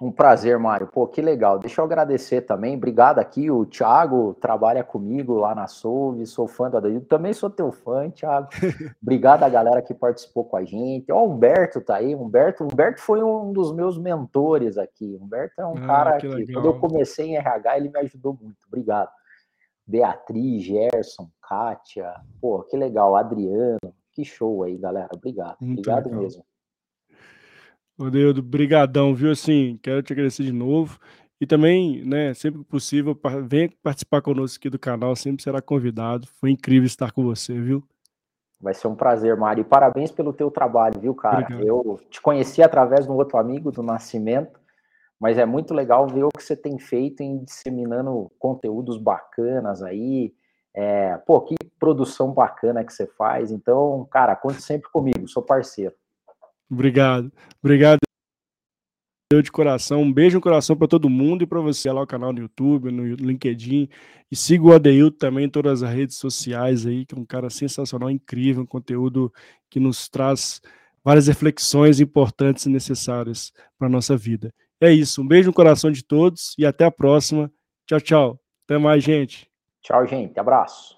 [0.00, 0.86] Um prazer, Mário.
[0.86, 1.58] Pô, que legal.
[1.58, 2.76] Deixa eu agradecer também.
[2.76, 3.50] Obrigado aqui.
[3.50, 7.04] O Thiago trabalha comigo lá na Souve, sou fã do Adaildo.
[7.06, 8.48] Também sou teu fã, Thiago.
[9.02, 11.10] Obrigado a galera que participou com a gente.
[11.10, 12.14] Ó, o Humberto tá aí.
[12.14, 15.18] Humberto, Humberto foi um dos meus mentores aqui.
[15.20, 18.38] Humberto é um ah, cara que, que quando eu comecei em RH, ele me ajudou
[18.40, 18.58] muito.
[18.68, 19.10] Obrigado.
[19.84, 22.14] Beatriz, Gerson, Kátia.
[22.40, 23.16] Pô, que legal.
[23.16, 23.78] Adriano.
[24.12, 25.08] Que show aí, galera.
[25.12, 25.56] Obrigado.
[25.60, 26.22] Muito Obrigado legal.
[26.22, 26.44] mesmo.
[27.98, 29.32] Rodrigo, brigadão, viu?
[29.32, 30.98] Assim, quero te agradecer de novo.
[31.40, 36.26] E também, né, sempre que possível, venha participar conosco aqui do canal, sempre será convidado.
[36.40, 37.82] Foi incrível estar com você, viu?
[38.60, 39.62] Vai ser um prazer, Mário.
[39.62, 41.42] E parabéns pelo teu trabalho, viu, cara?
[41.42, 41.66] Obrigado.
[41.66, 44.60] Eu te conheci através de um outro amigo do Nascimento,
[45.18, 50.34] mas é muito legal ver o que você tem feito em disseminando conteúdos bacanas aí.
[50.74, 53.50] É, pô, que produção bacana que você faz.
[53.50, 55.94] Então, cara, conte sempre comigo, sou parceiro.
[56.70, 57.32] Obrigado.
[57.62, 57.98] Obrigado
[59.42, 60.02] de coração.
[60.02, 62.90] Um beijo no coração para todo mundo e para você lá no canal no YouTube,
[62.90, 63.88] no LinkedIn.
[64.30, 67.50] E siga o Adeildo também em todas as redes sociais aí, que é um cara
[67.50, 69.32] sensacional, incrível, um conteúdo
[69.68, 70.62] que nos traz
[71.04, 74.52] várias reflexões importantes e necessárias para a nossa vida.
[74.80, 75.20] É isso.
[75.22, 77.50] Um beijo no coração de todos e até a próxima.
[77.86, 78.40] Tchau, tchau.
[78.64, 79.46] Até mais, gente.
[79.82, 80.38] Tchau, gente.
[80.38, 80.97] Abraço.